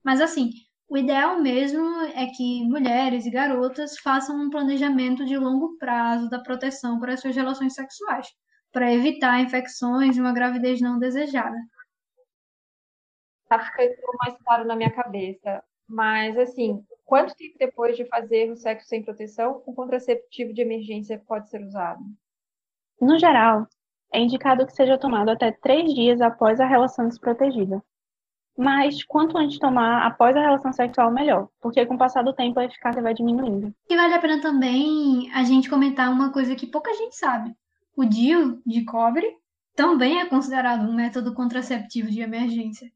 Mas 0.04 0.20
assim, 0.20 0.50
o 0.90 0.98
ideal 0.98 1.40
mesmo 1.40 1.84
é 2.16 2.28
que 2.28 2.64
mulheres 2.68 3.26
e 3.26 3.32
garotas 3.32 3.98
façam 4.00 4.36
um 4.36 4.50
planejamento 4.50 5.26
de 5.26 5.38
longo 5.38 5.78
prazo 5.78 6.30
da 6.30 6.40
proteção 6.40 7.00
para 7.00 7.14
as 7.14 7.22
suas 7.22 7.36
relações 7.36 7.74
sexuais, 7.74 8.28
para 8.72 8.92
evitar 8.92 9.40
infecções 9.42 10.18
e 10.18 10.22
uma 10.22 10.34
gravidez 10.34 10.82
não 10.82 10.98
desejada. 10.98 11.56
Tá 13.48 13.60
ficando 13.60 13.96
mais 14.24 14.36
claro 14.44 14.66
na 14.66 14.76
minha 14.76 14.92
cabeça. 14.92 15.64
Mas, 15.88 16.38
assim, 16.38 16.84
quanto 17.06 17.36
tempo 17.36 17.56
depois 17.60 17.96
de 17.96 18.06
fazer 18.06 18.52
o 18.52 18.56
sexo 18.56 18.88
sem 18.88 19.04
proteção, 19.04 19.62
o 19.66 19.74
contraceptivo 19.74 20.54
de 20.54 20.62
emergência 20.62 21.22
pode 21.28 21.50
ser 21.50 21.62
usado? 21.64 22.02
No 23.00 23.20
geral, 23.20 23.68
é 24.14 24.20
indicado 24.20 24.66
que 24.66 24.74
seja 24.74 24.98
tomado 24.98 25.30
até 25.30 25.52
três 25.52 25.94
dias 25.94 26.22
após 26.22 26.60
a 26.60 26.66
relação 26.66 27.08
desprotegida. 27.08 27.84
Mas 28.56 29.04
quanto 29.04 29.38
antes 29.38 29.58
tomar 29.58 30.06
após 30.06 30.36
a 30.36 30.42
relação 30.42 30.72
sexual, 30.72 31.12
melhor, 31.12 31.50
porque 31.60 31.86
com 31.86 31.96
o 31.96 31.98
passar 31.98 32.22
do 32.22 32.34
tempo 32.34 32.60
a 32.60 32.66
eficácia 32.66 33.02
vai 33.02 33.14
diminuindo. 33.14 33.74
E 33.90 33.96
vale 33.96 34.14
a 34.14 34.20
pena 34.20 34.40
também 34.42 35.32
a 35.34 35.44
gente 35.44 35.70
comentar 35.70 36.12
uma 36.12 36.32
coisa 36.32 36.56
que 36.56 36.68
pouca 36.68 36.94
gente 36.94 37.16
sabe. 37.16 37.56
O 37.98 38.06
DIU 38.06 38.62
de 38.64 38.86
cobre 38.86 39.28
também 39.76 40.20
é 40.20 40.26
considerado 40.26 40.88
um 40.88 40.94
método 40.94 41.34
contraceptivo 41.34 42.10
de 42.10 42.22
emergência. 42.22 42.92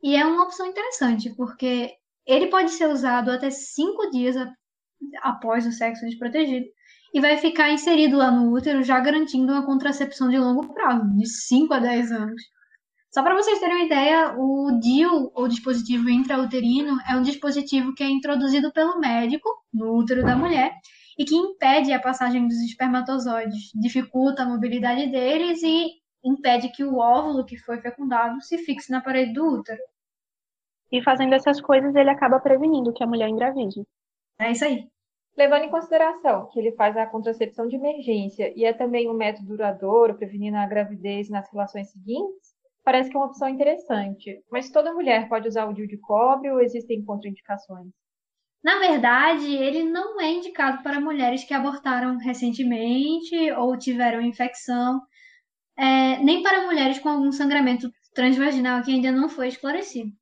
E 0.00 0.14
é 0.14 0.24
uma 0.24 0.44
opção 0.44 0.66
interessante, 0.66 1.34
porque 1.34 1.92
ele 2.32 2.48
pode 2.48 2.70
ser 2.70 2.88
usado 2.88 3.30
até 3.30 3.50
cinco 3.50 4.10
dias 4.10 4.36
após 5.22 5.66
o 5.66 5.72
sexo 5.72 6.04
desprotegido 6.04 6.66
e 7.12 7.20
vai 7.20 7.36
ficar 7.36 7.72
inserido 7.72 8.16
lá 8.16 8.30
no 8.30 8.52
útero, 8.52 8.82
já 8.82 9.00
garantindo 9.00 9.52
uma 9.52 9.66
contracepção 9.66 10.28
de 10.28 10.38
longo 10.38 10.72
prazo, 10.72 11.08
de 11.16 11.26
5 11.26 11.74
a 11.74 11.78
10 11.80 12.12
anos. 12.12 12.42
Só 13.12 13.24
para 13.24 13.34
vocês 13.34 13.58
terem 13.58 13.74
uma 13.74 13.84
ideia, 13.84 14.34
o 14.38 14.78
DIU, 14.80 15.32
ou 15.34 15.48
dispositivo 15.48 16.08
intrauterino, 16.08 16.96
é 17.08 17.16
um 17.16 17.22
dispositivo 17.22 17.92
que 17.94 18.04
é 18.04 18.08
introduzido 18.08 18.72
pelo 18.72 19.00
médico 19.00 19.48
no 19.74 19.96
útero 19.96 20.22
da 20.22 20.36
mulher 20.36 20.72
e 21.18 21.24
que 21.24 21.34
impede 21.34 21.92
a 21.92 22.00
passagem 22.00 22.46
dos 22.46 22.58
espermatozoides, 22.58 23.72
dificulta 23.74 24.44
a 24.44 24.48
mobilidade 24.48 25.08
deles 25.10 25.60
e 25.64 25.88
impede 26.24 26.68
que 26.68 26.84
o 26.84 26.98
óvulo 26.98 27.44
que 27.44 27.58
foi 27.58 27.80
fecundado 27.80 28.40
se 28.40 28.58
fixe 28.58 28.92
na 28.92 29.00
parede 29.00 29.32
do 29.32 29.44
útero. 29.44 29.80
E 30.92 31.02
fazendo 31.02 31.34
essas 31.34 31.60
coisas, 31.60 31.94
ele 31.94 32.10
acaba 32.10 32.40
prevenindo 32.40 32.92
que 32.92 33.04
a 33.04 33.06
mulher 33.06 33.28
engravide. 33.28 33.82
É 34.38 34.50
isso 34.50 34.64
aí. 34.64 34.88
Levando 35.36 35.64
em 35.64 35.70
consideração 35.70 36.48
que 36.48 36.58
ele 36.58 36.72
faz 36.72 36.96
a 36.96 37.06
contracepção 37.06 37.68
de 37.68 37.76
emergência 37.76 38.52
e 38.56 38.64
é 38.64 38.72
também 38.72 39.08
um 39.08 39.14
método 39.14 39.48
duradouro, 39.48 40.16
prevenindo 40.16 40.56
a 40.56 40.66
gravidez 40.66 41.30
nas 41.30 41.50
relações 41.50 41.90
seguintes, 41.90 42.54
parece 42.84 43.10
que 43.10 43.16
é 43.16 43.20
uma 43.20 43.26
opção 43.26 43.48
interessante. 43.48 44.42
Mas 44.50 44.70
toda 44.70 44.92
mulher 44.92 45.28
pode 45.28 45.46
usar 45.46 45.66
o 45.66 45.72
DIU 45.72 45.86
de 45.86 45.98
cobre 45.98 46.50
ou 46.50 46.60
existem 46.60 47.04
contraindicações? 47.04 47.92
Na 48.62 48.78
verdade, 48.78 49.54
ele 49.54 49.84
não 49.84 50.20
é 50.20 50.30
indicado 50.30 50.82
para 50.82 51.00
mulheres 51.00 51.44
que 51.44 51.54
abortaram 51.54 52.18
recentemente 52.18 53.50
ou 53.52 53.78
tiveram 53.78 54.20
infecção, 54.20 55.00
é, 55.78 56.18
nem 56.18 56.42
para 56.42 56.66
mulheres 56.66 56.98
com 56.98 57.08
algum 57.08 57.32
sangramento 57.32 57.90
transvaginal 58.12 58.82
que 58.82 58.90
ainda 58.90 59.10
não 59.10 59.28
foi 59.28 59.48
esclarecido. 59.48 60.12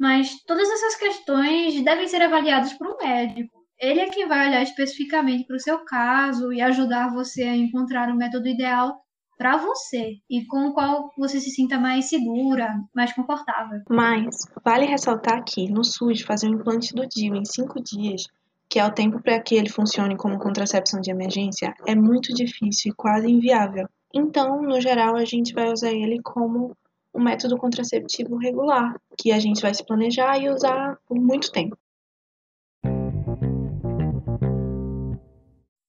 Mas 0.00 0.42
todas 0.46 0.66
essas 0.66 0.96
questões 0.96 1.84
devem 1.84 2.08
ser 2.08 2.22
avaliadas 2.22 2.72
por 2.72 2.86
um 2.86 2.96
médico. 2.96 3.60
Ele 3.78 4.00
é 4.00 4.08
quem 4.08 4.26
vai 4.26 4.48
olhar 4.48 4.62
especificamente 4.62 5.46
para 5.46 5.56
o 5.56 5.60
seu 5.60 5.78
caso 5.84 6.50
e 6.54 6.62
ajudar 6.62 7.12
você 7.12 7.42
a 7.42 7.54
encontrar 7.54 8.08
o 8.08 8.16
método 8.16 8.48
ideal 8.48 8.98
para 9.36 9.58
você 9.58 10.16
e 10.28 10.46
com 10.46 10.68
o 10.68 10.72
qual 10.72 11.10
você 11.18 11.38
se 11.38 11.50
sinta 11.50 11.78
mais 11.78 12.06
segura, 12.08 12.74
mais 12.94 13.12
confortável. 13.12 13.80
Mas 13.90 14.46
vale 14.64 14.86
ressaltar 14.86 15.44
que 15.44 15.70
no 15.70 15.84
SUS 15.84 16.22
fazer 16.22 16.48
um 16.48 16.54
implante 16.54 16.94
do 16.94 17.06
DIU 17.06 17.36
em 17.36 17.44
cinco 17.44 17.82
dias, 17.82 18.24
que 18.70 18.78
é 18.78 18.86
o 18.86 18.92
tempo 18.92 19.20
para 19.22 19.40
que 19.40 19.54
ele 19.54 19.68
funcione 19.68 20.16
como 20.16 20.38
contracepção 20.38 21.00
de 21.00 21.10
emergência, 21.10 21.74
é 21.86 21.94
muito 21.94 22.32
difícil 22.32 22.92
e 22.92 22.94
quase 22.94 23.30
inviável. 23.30 23.86
Então, 24.14 24.62
no 24.62 24.80
geral, 24.80 25.14
a 25.14 25.24
gente 25.24 25.52
vai 25.52 25.70
usar 25.70 25.92
ele 25.92 26.20
como 26.22 26.74
um 27.14 27.22
método 27.22 27.56
contraceptivo 27.56 28.36
regular, 28.36 28.94
que 29.18 29.32
a 29.32 29.38
gente 29.38 29.62
vai 29.62 29.74
se 29.74 29.84
planejar 29.84 30.38
e 30.38 30.48
usar 30.48 30.98
por 31.06 31.16
muito 31.16 31.50
tempo. 31.50 31.76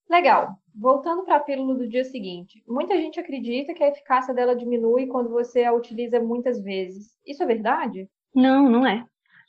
Legal. 0.10 0.56
Voltando 0.74 1.24
para 1.24 1.36
a 1.36 1.40
pílula 1.40 1.76
do 1.76 1.88
dia 1.88 2.04
seguinte, 2.04 2.64
muita 2.68 2.96
gente 2.98 3.20
acredita 3.20 3.74
que 3.74 3.84
a 3.84 3.90
eficácia 3.90 4.34
dela 4.34 4.56
diminui 4.56 5.08
quando 5.08 5.30
você 5.30 5.64
a 5.64 5.74
utiliza 5.74 6.20
muitas 6.20 6.62
vezes. 6.64 7.18
Isso 7.26 7.44
é 7.44 7.46
verdade? 7.46 8.08
Não, 8.34 8.70
não 8.70 8.88
é. 8.88 9.04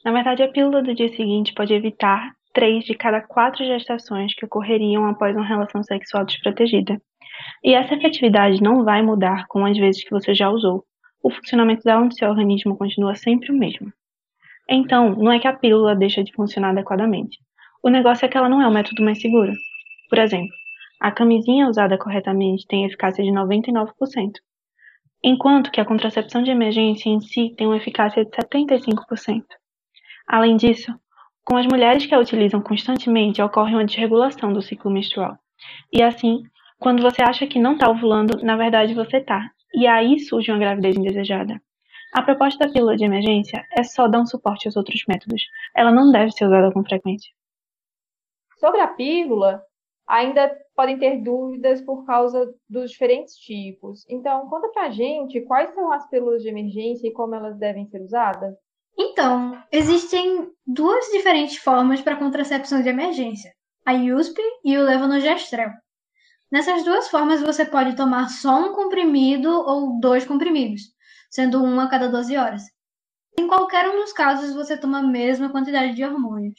Na 0.05 0.13
verdade, 0.13 0.43
a 0.43 0.51
pílula 0.51 0.83
do 0.83 0.95
dia 0.95 1.09
seguinte 1.11 1.55
pode 1.55 1.73
evitar 1.73 2.33
três 2.53 2.85
de 2.85 2.95
cada 2.95 3.21
quatro 3.21 3.65
gestações 3.65 4.35
que 4.35 4.45
ocorreriam 4.45 5.07
após 5.07 5.35
uma 5.35 5.47
relação 5.47 5.83
sexual 5.83 6.25
desprotegida. 6.25 7.01
E 7.65 7.75
essa 7.75 7.95
efetividade 7.95 8.63
não 8.63 8.85
vai 8.85 9.03
mudar 9.03 9.47
com 9.49 9.65
as 9.65 9.77
vezes 9.77 10.05
que 10.05 10.11
você 10.11 10.35
já 10.35 10.51
usou. 10.51 10.85
O 11.23 11.31
funcionamento 11.31 11.85
dela 11.85 12.05
no 12.05 12.13
seu 12.13 12.29
organismo 12.29 12.77
continua 12.77 13.15
sempre 13.15 13.53
o 13.53 13.55
mesmo. 13.57 13.93
Então, 14.69 15.15
não 15.15 15.33
é 15.33 15.39
que 15.39 15.47
a 15.47 15.53
pílula 15.53 15.95
deixa 15.95 16.25
de 16.25 16.33
funcionar 16.33 16.71
adequadamente. 16.71 17.39
O 17.83 17.89
negócio 17.89 18.25
é 18.25 18.29
que 18.29 18.37
ela 18.37 18.49
não 18.49 18.63
é 18.63 18.67
o 18.67 18.73
método 18.73 19.03
mais 19.03 19.21
seguro. 19.21 19.53
Por 20.09 20.19
exemplo, 20.19 20.55
a 21.01 21.11
camisinha 21.11 21.69
usada 21.69 21.99
corretamente 21.99 22.67
tem 22.67 22.85
eficácia 22.85 23.25
de 23.25 23.31
99%, 23.31 23.93
enquanto 25.23 25.71
que 25.71 25.81
a 25.81 25.85
contracepção 25.85 26.43
de 26.43 26.51
emergência 26.51 27.09
em 27.09 27.21
si 27.21 27.55
tem 27.57 27.67
uma 27.67 27.77
eficácia 27.77 28.25
de 28.25 28.31
75%. 28.31 29.45
Além 30.29 30.57
disso, 30.57 30.95
com 31.45 31.57
as 31.57 31.67
mulheres 31.67 32.07
que 32.07 32.15
a 32.15 32.21
utilizam 32.21 32.61
constantemente, 32.61 33.43
ocorre 33.43 33.75
uma 33.75 33.85
desregulação 33.85 34.53
do 34.53 34.63
ciclo 34.63 34.91
menstrual. 34.91 35.37
E 35.93 36.03
assim, 36.03 36.45
quando 36.83 37.03
você 37.03 37.23
acha 37.23 37.47
que 37.47 37.61
não 37.61 37.75
está 37.75 37.89
ovulando, 37.89 38.43
na 38.43 38.57
verdade 38.57 38.93
você 38.93 39.19
está. 39.19 39.51
E 39.73 39.87
aí 39.87 40.19
surge 40.19 40.51
uma 40.51 40.59
gravidez 40.59 40.97
indesejada. 40.97 41.61
A 42.13 42.23
proposta 42.23 42.67
da 42.67 42.73
pílula 42.73 42.97
de 42.97 43.05
emergência 43.05 43.65
é 43.73 43.83
só 43.83 44.07
dar 44.07 44.21
um 44.21 44.27
suporte 44.27 44.69
aos 44.69 44.77
outros 44.77 45.03
métodos. 45.09 45.43
Ela 45.75 45.91
não 45.91 46.11
deve 46.13 46.33
ser 46.33 46.45
usada 46.45 46.71
com 46.71 46.85
frequência. 46.85 47.31
Sobre 48.59 48.81
a 48.81 48.89
pílula, 48.89 49.63
ainda 50.07 50.55
podem 50.77 50.99
ter 50.99 51.23
dúvidas 51.23 51.81
por 51.81 52.05
causa 52.05 52.53
dos 52.69 52.91
diferentes 52.91 53.35
tipos. 53.37 54.05
Então, 54.11 54.47
conta 54.49 54.69
pra 54.69 54.91
gente 54.91 55.41
quais 55.43 55.73
são 55.75 55.91
as 55.91 56.07
pílulas 56.11 56.43
de 56.43 56.49
emergência 56.49 57.09
e 57.09 57.13
como 57.13 57.35
elas 57.35 57.57
devem 57.59 57.87
ser 57.87 58.03
usadas. 58.03 58.55
Então, 58.99 59.59
existem 59.73 60.51
duas 60.67 61.07
diferentes 61.07 61.57
formas 61.57 62.03
para 62.03 62.17
contracepção 62.17 62.83
de 62.83 62.91
emergência: 62.91 63.51
a 63.87 63.95
USP 63.95 64.39
e 64.65 64.77
o 64.77 64.85
levonorgestrel. 64.85 65.71
Nessas 66.53 66.85
duas 66.85 67.09
formas, 67.09 67.41
você 67.41 67.65
pode 67.65 67.97
tomar 67.97 68.29
só 68.29 68.61
um 68.61 68.75
comprimido 68.75 69.49
ou 69.49 69.99
dois 69.99 70.27
comprimidos, 70.27 70.83
sendo 71.31 71.65
um 71.65 71.81
a 71.81 71.89
cada 71.89 72.11
12 72.11 72.37
horas. 72.37 72.63
Em 73.39 73.49
qualquer 73.49 73.89
um 73.89 73.97
dos 74.03 74.13
casos, 74.13 74.55
você 74.55 74.77
toma 74.77 74.99
a 74.99 75.03
mesma 75.03 75.51
quantidade 75.51 75.95
de 75.95 76.05
hormônios. 76.05 76.55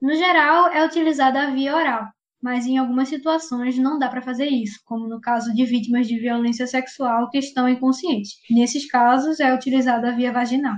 No 0.00 0.14
geral, 0.14 0.68
é 0.68 0.86
utilizada 0.86 1.42
a 1.42 1.50
via 1.50 1.74
oral, 1.74 2.06
mas 2.40 2.66
em 2.66 2.78
algumas 2.78 3.08
situações 3.08 3.76
não 3.76 3.98
dá 3.98 4.08
para 4.08 4.22
fazer 4.22 4.46
isso, 4.46 4.78
como 4.84 5.08
no 5.08 5.20
caso 5.20 5.52
de 5.52 5.64
vítimas 5.64 6.06
de 6.06 6.20
violência 6.20 6.68
sexual 6.68 7.28
que 7.28 7.38
estão 7.38 7.68
inconscientes. 7.68 8.34
Nesses 8.48 8.88
casos, 8.88 9.40
é 9.40 9.52
utilizada 9.52 10.10
a 10.10 10.14
via 10.14 10.32
vaginal. 10.32 10.76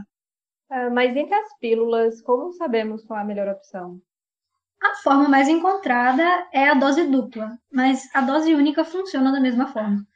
Ah, 0.70 0.88
mas 0.88 1.14
entre 1.14 1.34
as 1.34 1.58
pílulas, 1.58 2.22
como 2.22 2.50
sabemos 2.54 3.04
qual 3.04 3.18
é 3.18 3.22
a 3.22 3.26
melhor 3.26 3.48
opção? 3.48 4.00
A 4.84 4.94
forma 4.96 5.28
mais 5.28 5.48
encontrada 5.48 6.46
é 6.52 6.68
a 6.68 6.74
dose 6.74 7.06
dupla, 7.08 7.58
mas 7.72 8.08
a 8.14 8.20
dose 8.20 8.54
única 8.54 8.84
funciona 8.84 9.32
da 9.32 9.40
mesma 9.40 9.66
forma. 9.66 10.06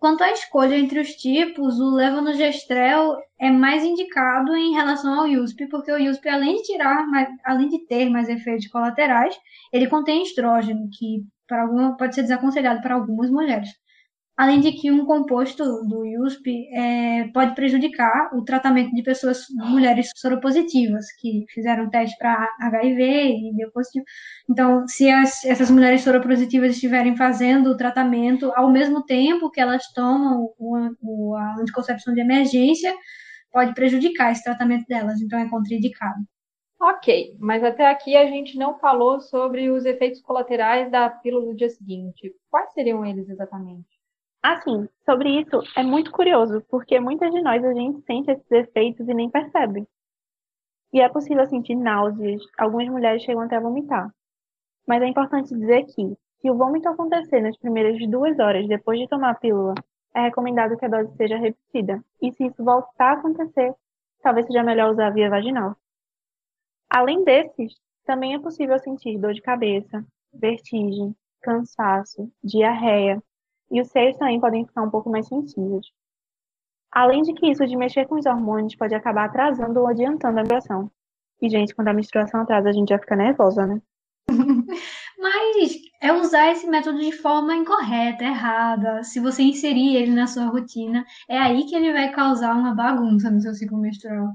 Quanto 0.00 0.24
à 0.24 0.32
escolha 0.32 0.76
entre 0.76 0.98
os 0.98 1.10
tipos, 1.10 1.78
o 1.78 1.94
levonorgestrel 1.94 3.18
é 3.38 3.50
mais 3.50 3.84
indicado 3.84 4.56
em 4.56 4.72
relação 4.72 5.20
ao 5.20 5.26
USP, 5.26 5.68
porque 5.68 5.92
o 5.92 6.10
USP, 6.10 6.28
além 6.28 6.56
de 6.56 6.62
tirar, 6.62 7.06
além 7.44 7.68
de 7.68 7.86
ter 7.86 8.10
mais 8.10 8.28
efeitos 8.28 8.66
colaterais, 8.66 9.36
ele 9.72 9.86
contém 9.86 10.22
estrógeno, 10.24 10.88
que 10.92 11.22
para 11.46 11.62
alguma, 11.62 11.96
pode 11.96 12.14
ser 12.14 12.22
desaconselhado 12.22 12.82
para 12.82 12.94
algumas 12.96 13.30
mulheres. 13.30 13.68
Além 14.40 14.58
de 14.58 14.72
que 14.72 14.90
um 14.90 15.04
composto 15.04 15.62
do 15.84 16.00
USP 16.24 16.66
é, 16.72 17.28
pode 17.28 17.54
prejudicar 17.54 18.30
o 18.34 18.42
tratamento 18.42 18.90
de 18.94 19.02
pessoas, 19.02 19.44
mulheres 19.54 20.08
soropositivas, 20.16 21.12
que 21.18 21.44
fizeram 21.50 21.90
teste 21.90 22.16
para 22.16 22.48
HIV 22.58 23.02
e 23.02 23.54
deu 23.54 23.70
positivo. 23.70 24.02
Então, 24.48 24.88
se 24.88 25.10
as, 25.10 25.44
essas 25.44 25.70
mulheres 25.70 26.00
soropositivas 26.00 26.72
estiverem 26.72 27.14
fazendo 27.18 27.68
o 27.68 27.76
tratamento 27.76 28.50
ao 28.56 28.72
mesmo 28.72 29.04
tempo 29.04 29.50
que 29.50 29.60
elas 29.60 29.92
tomam 29.92 30.48
o, 30.58 30.88
o, 31.02 31.34
a 31.34 31.56
anticoncepção 31.60 32.14
de 32.14 32.22
emergência, 32.22 32.94
pode 33.52 33.74
prejudicar 33.74 34.32
esse 34.32 34.42
tratamento 34.42 34.86
delas, 34.88 35.20
então 35.20 35.38
é 35.38 35.50
contraindicado. 35.50 36.24
Ok, 36.80 37.36
mas 37.38 37.62
até 37.62 37.90
aqui 37.90 38.16
a 38.16 38.24
gente 38.24 38.56
não 38.56 38.78
falou 38.78 39.20
sobre 39.20 39.68
os 39.68 39.84
efeitos 39.84 40.22
colaterais 40.22 40.90
da 40.90 41.10
pílula 41.10 41.44
do 41.44 41.54
dia 41.54 41.68
seguinte. 41.68 42.34
Quais 42.48 42.72
seriam 42.72 43.04
eles 43.04 43.28
exatamente? 43.28 43.99
Assim, 44.42 44.88
sobre 45.04 45.40
isso 45.40 45.62
é 45.76 45.82
muito 45.82 46.10
curioso, 46.10 46.62
porque 46.70 46.98
muitas 46.98 47.30
de 47.30 47.42
nós 47.42 47.62
a 47.62 47.74
gente 47.74 48.00
sente 48.06 48.30
esses 48.30 48.50
efeitos 48.50 49.06
e 49.06 49.12
nem 49.12 49.28
percebe. 49.28 49.86
E 50.92 51.00
é 51.00 51.08
possível 51.08 51.46
sentir 51.46 51.74
náuseas, 51.74 52.42
algumas 52.58 52.88
mulheres 52.88 53.22
chegam 53.22 53.42
até 53.42 53.56
a 53.56 53.60
vomitar. 53.60 54.10
Mas 54.86 55.02
é 55.02 55.06
importante 55.06 55.54
dizer 55.54 55.84
que, 55.84 56.16
se 56.40 56.50
o 56.50 56.56
vômito 56.56 56.88
acontecer 56.88 57.42
nas 57.42 57.56
primeiras 57.58 57.98
duas 58.08 58.38
horas 58.38 58.66
depois 58.66 58.98
de 58.98 59.06
tomar 59.06 59.30
a 59.30 59.34
pílula, 59.34 59.74
é 60.14 60.22
recomendado 60.22 60.76
que 60.76 60.86
a 60.86 60.88
dose 60.88 61.14
seja 61.16 61.36
repetida. 61.36 62.02
E 62.20 62.32
se 62.32 62.46
isso 62.46 62.64
voltar 62.64 63.10
a 63.10 63.12
acontecer, 63.18 63.74
talvez 64.22 64.46
seja 64.46 64.62
melhor 64.62 64.90
usar 64.90 65.10
via 65.10 65.28
vaginal. 65.28 65.76
Além 66.88 67.22
desses, 67.24 67.74
também 68.04 68.34
é 68.34 68.38
possível 68.38 68.78
sentir 68.78 69.18
dor 69.18 69.34
de 69.34 69.42
cabeça, 69.42 70.04
vertigem, 70.32 71.14
cansaço, 71.42 72.32
diarreia, 72.42 73.22
e 73.70 73.80
os 73.80 73.88
seios 73.88 74.16
também 74.16 74.40
podem 74.40 74.66
ficar 74.66 74.82
um 74.82 74.90
pouco 74.90 75.08
mais 75.08 75.26
sensíveis. 75.26 75.86
Além 76.92 77.22
de 77.22 77.32
que 77.34 77.46
isso 77.46 77.66
de 77.66 77.76
mexer 77.76 78.06
com 78.06 78.16
os 78.16 78.26
hormônios 78.26 78.74
pode 78.74 78.94
acabar 78.94 79.26
atrasando 79.26 79.80
ou 79.80 79.86
adiantando 79.86 80.38
a 80.38 80.42
menstruação. 80.42 80.90
E, 81.40 81.48
gente, 81.48 81.74
quando 81.74 81.88
a 81.88 81.92
menstruação 81.92 82.40
atrasa, 82.40 82.68
a 82.68 82.72
gente 82.72 82.88
já 82.88 82.98
fica 82.98 83.14
nervosa, 83.14 83.66
né? 83.66 83.80
Mas 85.18 85.74
é 86.02 86.12
usar 86.12 86.50
esse 86.50 86.66
método 86.66 86.98
de 86.98 87.12
forma 87.12 87.54
incorreta, 87.54 88.24
errada. 88.24 89.04
Se 89.04 89.20
você 89.20 89.42
inserir 89.42 89.96
ele 89.96 90.12
na 90.12 90.26
sua 90.26 90.46
rotina, 90.46 91.04
é 91.28 91.38
aí 91.38 91.64
que 91.64 91.74
ele 91.74 91.92
vai 91.92 92.10
causar 92.10 92.54
uma 92.54 92.74
bagunça 92.74 93.30
no 93.30 93.40
seu 93.40 93.54
ciclo 93.54 93.78
menstrual. 93.78 94.34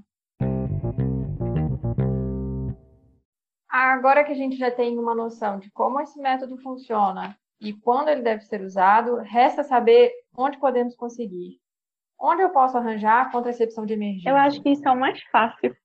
Agora 3.69 4.23
que 4.23 4.31
a 4.31 4.35
gente 4.35 4.55
já 4.55 4.71
tem 4.71 4.97
uma 4.97 5.13
noção 5.13 5.59
de 5.59 5.69
como 5.71 5.99
esse 5.99 6.19
método 6.19 6.57
funciona 6.57 7.37
e 7.59 7.73
quando 7.73 8.09
ele 8.09 8.21
deve 8.21 8.41
ser 8.41 8.61
usado, 8.61 9.17
resta 9.17 9.63
saber 9.63 10.11
onde 10.37 10.59
podemos 10.59 10.95
conseguir. 10.95 11.59
Onde 12.19 12.41
eu 12.41 12.49
posso 12.49 12.77
arranjar 12.77 13.21
a 13.21 13.31
contracepção 13.31 13.85
de 13.85 13.93
emergência? 13.93 14.29
Eu 14.29 14.35
acho 14.35 14.61
que 14.61 14.69
isso 14.69 14.87
é 14.87 14.91
o 14.91 14.99
mais 14.99 15.21
fácil, 15.31 15.75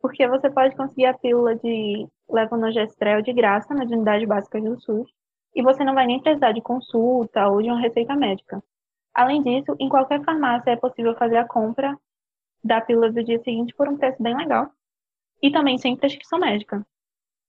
porque 0.00 0.26
você 0.26 0.50
pode 0.50 0.76
conseguir 0.76 1.06
a 1.06 1.16
pílula 1.16 1.56
de 1.56 2.06
levonorgestrel 2.28 3.22
de 3.22 3.32
graça 3.32 3.74
nas 3.74 3.90
unidades 3.90 4.26
básicas 4.26 4.62
do 4.62 4.80
SUS 4.80 5.10
e 5.54 5.62
você 5.62 5.84
não 5.84 5.94
vai 5.94 6.06
nem 6.06 6.20
precisar 6.20 6.52
de 6.52 6.62
consulta 6.62 7.48
ou 7.48 7.60
de 7.60 7.68
uma 7.68 7.80
receita 7.80 8.14
médica. 8.14 8.62
Além 9.14 9.42
disso, 9.42 9.76
em 9.78 9.88
qualquer 9.88 10.24
farmácia 10.24 10.70
é 10.70 10.76
possível 10.76 11.14
fazer 11.16 11.36
a 11.36 11.46
compra 11.46 11.96
da 12.64 12.80
pílula 12.80 13.12
do 13.12 13.22
dia 13.22 13.42
seguinte 13.42 13.74
por 13.74 13.88
um 13.88 13.96
preço 13.96 14.22
bem 14.22 14.36
legal 14.36 14.70
e 15.42 15.50
também 15.50 15.76
sem 15.76 15.96
prescrição 15.96 16.38
médica. 16.38 16.86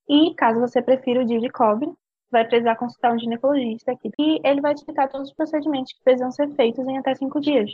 E 0.10 0.34
caso 0.36 0.60
você 0.60 0.82
prefira 0.82 1.22
o 1.22 1.26
dia 1.26 1.40
de 1.40 1.50
cobre, 1.50 1.90
vai 2.34 2.46
precisar 2.46 2.76
consultar 2.76 3.14
um 3.14 3.20
ginecologista 3.20 3.92
aqui. 3.92 4.10
E 4.20 4.42
ele 4.44 4.60
vai 4.60 4.74
te 4.74 4.80
explicar 4.80 5.08
todos 5.08 5.30
os 5.30 5.36
procedimentos 5.36 5.94
que 5.94 6.04
precisam 6.04 6.32
ser 6.32 6.50
feitos 6.56 6.86
em 6.86 6.98
até 6.98 7.14
cinco 7.16 7.40
dias. 7.40 7.72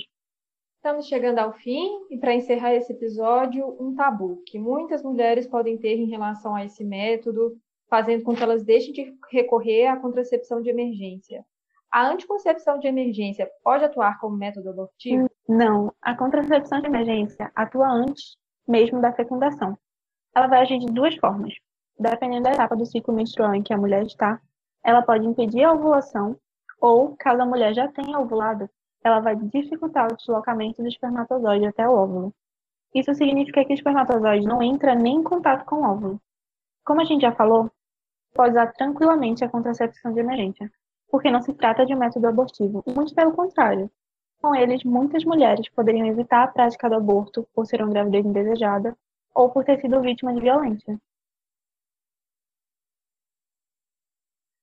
Estamos 0.76 1.08
chegando 1.08 1.40
ao 1.40 1.54
fim 1.54 1.90
e 2.10 2.18
para 2.18 2.36
encerrar 2.36 2.74
esse 2.76 2.94
episódio, 2.94 3.76
um 3.82 3.96
tabu 3.96 4.42
que 4.46 4.60
muitas 4.60 5.02
mulheres 5.02 5.48
podem 5.48 5.78
ter 5.78 5.98
em 5.98 6.10
relação 6.10 6.56
a 6.56 6.64
esse 6.64 6.84
método, 6.84 7.58
fazendo 7.90 8.24
com 8.24 8.36
que 8.36 8.44
elas 8.44 8.64
deixem 8.64 8.94
de 8.94 9.14
recorrer 9.32 9.88
à 9.88 9.98
contracepção 9.98 10.62
de 10.62 10.70
emergência. 10.70 11.44
A 11.92 12.08
anticoncepção 12.08 12.80
de 12.80 12.88
emergência 12.88 13.50
pode 13.64 13.84
atuar 13.84 14.20
como 14.20 14.38
método 14.38 14.70
abortivo? 14.70 15.30
Não, 15.48 15.92
a 16.02 16.16
contracepção 16.16 16.80
de 16.82 16.88
emergência 16.88 17.52
atua 17.56 17.90
antes 17.90 18.38
mesmo 18.68 19.02
da 19.02 19.12
fecundação. 19.12 19.78
Ela 20.36 20.48
vai 20.48 20.62
agir 20.62 20.78
de 20.78 20.86
duas 20.86 21.16
formas. 21.16 21.54
Dependendo 21.98 22.44
da 22.44 22.52
etapa 22.52 22.76
do 22.76 22.86
ciclo 22.86 23.14
menstrual 23.14 23.54
em 23.56 23.64
que 23.64 23.74
a 23.74 23.78
mulher 23.78 24.04
está, 24.04 24.40
ela 24.84 25.02
pode 25.02 25.26
impedir 25.26 25.64
a 25.64 25.74
ovulação, 25.74 26.38
ou, 26.80 27.16
caso 27.18 27.42
a 27.42 27.46
mulher 27.46 27.74
já 27.74 27.88
tenha 27.88 28.20
ovulado, 28.20 28.70
ela 29.04 29.20
vai 29.20 29.36
dificultar 29.36 30.12
o 30.12 30.16
deslocamento 30.16 30.82
do 30.82 30.88
espermatozoide 30.88 31.66
até 31.66 31.88
o 31.88 31.94
óvulo. 31.94 32.34
Isso 32.94 33.14
significa 33.14 33.64
que 33.64 33.74
o 33.74 33.76
espermatozoide 33.76 34.48
não 34.48 34.62
entra 34.62 34.96
nem 34.96 35.18
em 35.18 35.24
contato 35.24 35.66
com 35.66 35.78
o 35.78 35.84
óvulo. 35.84 36.22
Como 36.86 37.02
a 37.02 37.04
gente 37.04 37.22
já 37.22 37.32
falou, 37.32 37.72
pode 38.34 38.52
usar 38.52 38.74
tranquilamente 38.74 39.44
a 39.44 39.50
contracepção 39.50 40.14
de 40.14 40.20
emergência, 40.20 40.72
porque 41.10 41.30
não 41.30 41.42
se 41.42 41.54
trata 41.54 41.86
de 41.86 41.94
um 41.94 42.00
método 42.00 42.28
abortivo, 42.28 42.84
muito 42.88 43.14
pelo 43.14 43.34
contrário. 43.34 43.92
Com 44.42 44.56
eles, 44.56 44.84
muitas 44.84 45.26
mulheres 45.26 45.70
poderiam 45.70 46.08
evitar 46.08 46.44
a 46.44 46.48
prática 46.48 46.90
do 46.90 46.96
aborto 46.96 47.48
por 47.54 47.66
ser 47.66 47.82
uma 47.82 47.92
gravidez 47.92 48.26
indesejada 48.26 48.98
ou 49.36 49.50
por 49.50 49.64
ter 49.66 49.80
sido 49.82 50.02
vítima 50.02 50.34
de 50.34 50.40
violência. 50.40 50.98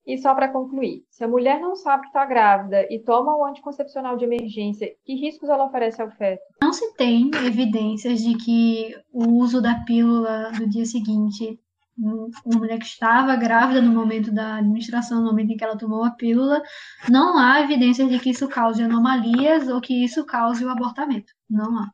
E 0.07 0.17
só 0.19 0.33
para 0.35 0.53
concluir, 0.53 1.03
se 1.11 1.25
a 1.25 1.29
mulher 1.29 1.61
não 1.61 1.75
sabe 1.75 2.03
que 2.03 2.09
está 2.09 2.25
grávida 2.25 2.87
e 2.89 3.03
toma 3.03 3.37
o 3.37 3.45
anticoncepcional 3.45 4.17
de 4.17 4.25
emergência, 4.25 4.95
que 5.05 5.17
riscos 5.17 5.49
ela 5.49 5.67
oferece 5.67 6.01
ao 6.01 6.11
feto? 6.13 6.43
Não 6.63 6.73
se 6.73 6.95
tem 6.95 7.29
evidências 7.45 8.21
de 8.21 8.37
que 8.37 8.95
o 9.13 9.33
uso 9.33 9.61
da 9.61 9.83
pílula 9.85 10.53
no 10.53 10.69
dia 10.69 10.85
seguinte, 10.85 11.59
uma 11.99 12.59
mulher 12.59 12.79
que 12.79 12.85
estava 12.85 13.35
grávida 13.35 13.83
no 13.83 13.93
momento 13.93 14.33
da 14.33 14.59
administração, 14.59 15.21
no 15.21 15.27
momento 15.27 15.51
em 15.51 15.57
que 15.57 15.65
ela 15.65 15.77
tomou 15.77 16.05
a 16.05 16.13
pílula, 16.13 16.63
não 17.11 17.37
há 17.37 17.61
evidências 17.63 18.09
de 18.09 18.21
que 18.21 18.31
isso 18.31 18.49
cause 18.49 18.81
anomalias 18.83 19.67
ou 19.69 19.81
que 19.81 20.05
isso 20.05 20.25
cause 20.25 20.65
o 20.65 20.71
abortamento. 20.71 21.33
Não 21.51 21.79
há. 21.79 21.91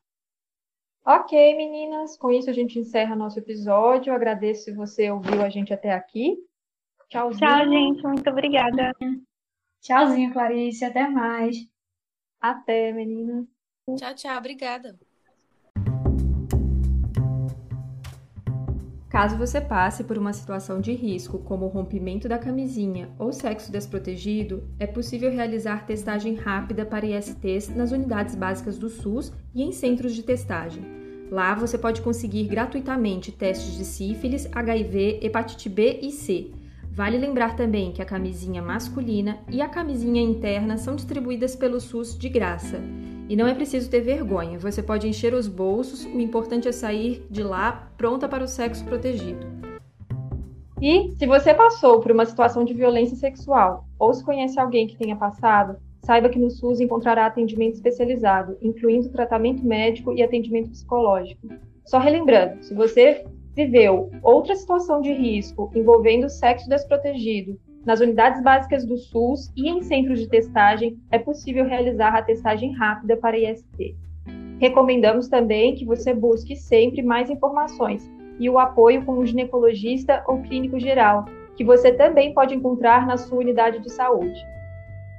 Ok, 1.04 1.56
meninas, 1.56 2.16
com 2.18 2.30
isso 2.30 2.50
a 2.50 2.52
gente 2.52 2.78
encerra 2.78 3.16
nosso 3.16 3.38
episódio. 3.38 4.12
Agradeço 4.12 4.64
se 4.64 4.74
você 4.74 5.10
ouviu 5.10 5.42
a 5.42 5.48
gente 5.48 5.72
até 5.72 5.92
aqui. 5.92 6.36
Tchauzinho. 7.12 7.38
Tchau, 7.38 7.68
gente. 7.68 8.02
Muito 8.02 8.30
obrigada. 8.30 8.92
Tchauzinho, 9.82 10.32
Clarice. 10.32 10.82
Até 10.82 11.06
mais. 11.06 11.56
Até, 12.40 12.90
menina. 12.90 13.46
Tchau, 13.98 14.14
tchau. 14.14 14.38
Obrigada. 14.38 14.98
Caso 19.10 19.36
você 19.36 19.60
passe 19.60 20.04
por 20.04 20.16
uma 20.16 20.32
situação 20.32 20.80
de 20.80 20.94
risco, 20.94 21.38
como 21.40 21.66
o 21.66 21.68
rompimento 21.68 22.26
da 22.30 22.38
camisinha 22.38 23.10
ou 23.18 23.30
sexo 23.30 23.70
desprotegido, 23.70 24.66
é 24.78 24.86
possível 24.86 25.30
realizar 25.30 25.84
testagem 25.84 26.34
rápida 26.34 26.86
para 26.86 27.04
ISTs 27.04 27.68
nas 27.76 27.92
unidades 27.92 28.34
básicas 28.34 28.78
do 28.78 28.88
SUS 28.88 29.30
e 29.54 29.62
em 29.62 29.70
centros 29.70 30.14
de 30.14 30.22
testagem. 30.22 30.82
Lá 31.30 31.54
você 31.54 31.76
pode 31.76 32.00
conseguir 32.00 32.44
gratuitamente 32.44 33.30
testes 33.30 33.76
de 33.76 33.84
sífilis, 33.84 34.48
HIV, 34.50 35.20
hepatite 35.22 35.68
B 35.68 35.98
e 36.00 36.10
C 36.10 36.61
Vale 36.94 37.16
lembrar 37.16 37.56
também 37.56 37.90
que 37.90 38.02
a 38.02 38.04
camisinha 38.04 38.60
masculina 38.60 39.38
e 39.50 39.62
a 39.62 39.68
camisinha 39.68 40.20
interna 40.20 40.76
são 40.76 40.94
distribuídas 40.94 41.56
pelo 41.56 41.80
SUS 41.80 42.18
de 42.18 42.28
graça. 42.28 42.78
E 43.30 43.34
não 43.34 43.46
é 43.46 43.54
preciso 43.54 43.88
ter 43.88 44.02
vergonha, 44.02 44.58
você 44.58 44.82
pode 44.82 45.08
encher 45.08 45.32
os 45.32 45.48
bolsos, 45.48 46.04
o 46.04 46.20
importante 46.20 46.68
é 46.68 46.72
sair 46.72 47.26
de 47.30 47.42
lá 47.42 47.90
pronta 47.96 48.28
para 48.28 48.44
o 48.44 48.46
sexo 48.46 48.84
protegido. 48.84 49.46
E 50.82 51.12
se 51.16 51.26
você 51.26 51.54
passou 51.54 51.98
por 51.98 52.12
uma 52.12 52.26
situação 52.26 52.62
de 52.62 52.74
violência 52.74 53.16
sexual 53.16 53.86
ou 53.98 54.12
se 54.12 54.22
conhece 54.22 54.60
alguém 54.60 54.86
que 54.86 54.98
tenha 54.98 55.16
passado, 55.16 55.78
saiba 56.04 56.28
que 56.28 56.38
no 56.38 56.50
SUS 56.50 56.78
encontrará 56.78 57.24
atendimento 57.24 57.76
especializado, 57.76 58.58
incluindo 58.60 59.08
tratamento 59.08 59.64
médico 59.64 60.12
e 60.12 60.22
atendimento 60.22 60.68
psicológico. 60.68 61.48
Só 61.86 61.98
relembrando, 61.98 62.62
se 62.62 62.74
você 62.74 63.24
viveu 63.54 64.10
outra 64.22 64.54
situação 64.54 65.00
de 65.00 65.12
risco 65.12 65.70
envolvendo 65.74 66.28
sexo 66.28 66.68
desprotegido 66.68 67.58
nas 67.84 68.00
unidades 68.00 68.40
básicas 68.42 68.84
do 68.84 68.96
SUS 68.96 69.52
e 69.56 69.68
em 69.68 69.82
centros 69.82 70.20
de 70.20 70.28
testagem, 70.28 70.96
é 71.10 71.18
possível 71.18 71.64
realizar 71.64 72.14
a 72.14 72.22
testagem 72.22 72.72
rápida 72.72 73.16
para 73.16 73.36
IST. 73.36 73.96
Recomendamos 74.60 75.28
também 75.28 75.74
que 75.74 75.84
você 75.84 76.14
busque 76.14 76.54
sempre 76.54 77.02
mais 77.02 77.28
informações 77.28 78.08
e 78.38 78.48
o 78.48 78.58
apoio 78.58 79.04
com 79.04 79.18
um 79.18 79.26
ginecologista 79.26 80.22
ou 80.28 80.40
clínico 80.42 80.78
geral, 80.78 81.24
que 81.56 81.64
você 81.64 81.92
também 81.92 82.32
pode 82.32 82.54
encontrar 82.54 83.04
na 83.04 83.16
sua 83.16 83.38
unidade 83.38 83.80
de 83.80 83.90
saúde. 83.90 84.40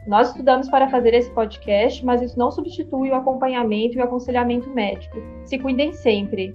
Nós 0.08 0.30
estudamos 0.30 0.70
para 0.70 0.90
fazer 0.90 1.14
esse 1.14 1.32
podcast, 1.32 2.04
mas 2.06 2.22
isso 2.22 2.40
não 2.40 2.50
substitui 2.50 3.10
o 3.10 3.16
acompanhamento 3.16 3.98
e 3.98 4.02
o 4.02 4.04
aconselhamento 4.04 4.70
médico. 4.70 5.18
Se 5.46 5.60
cuidem 5.60 5.92
sempre. 5.92 6.54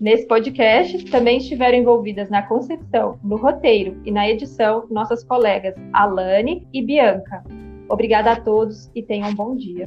Nesse 0.00 0.26
podcast, 0.26 1.04
também 1.06 1.38
estiveram 1.38 1.78
envolvidas 1.78 2.28
na 2.28 2.42
concepção, 2.42 3.18
no 3.22 3.36
roteiro 3.36 4.00
e 4.04 4.10
na 4.10 4.28
edição 4.28 4.86
nossas 4.90 5.24
colegas 5.24 5.74
Alane 5.92 6.66
e 6.72 6.82
Bianca. 6.84 7.42
Obrigada 7.88 8.32
a 8.32 8.36
todos 8.36 8.90
e 8.94 9.02
tenham 9.02 9.30
um 9.30 9.34
bom 9.34 9.56
dia. 9.56 9.86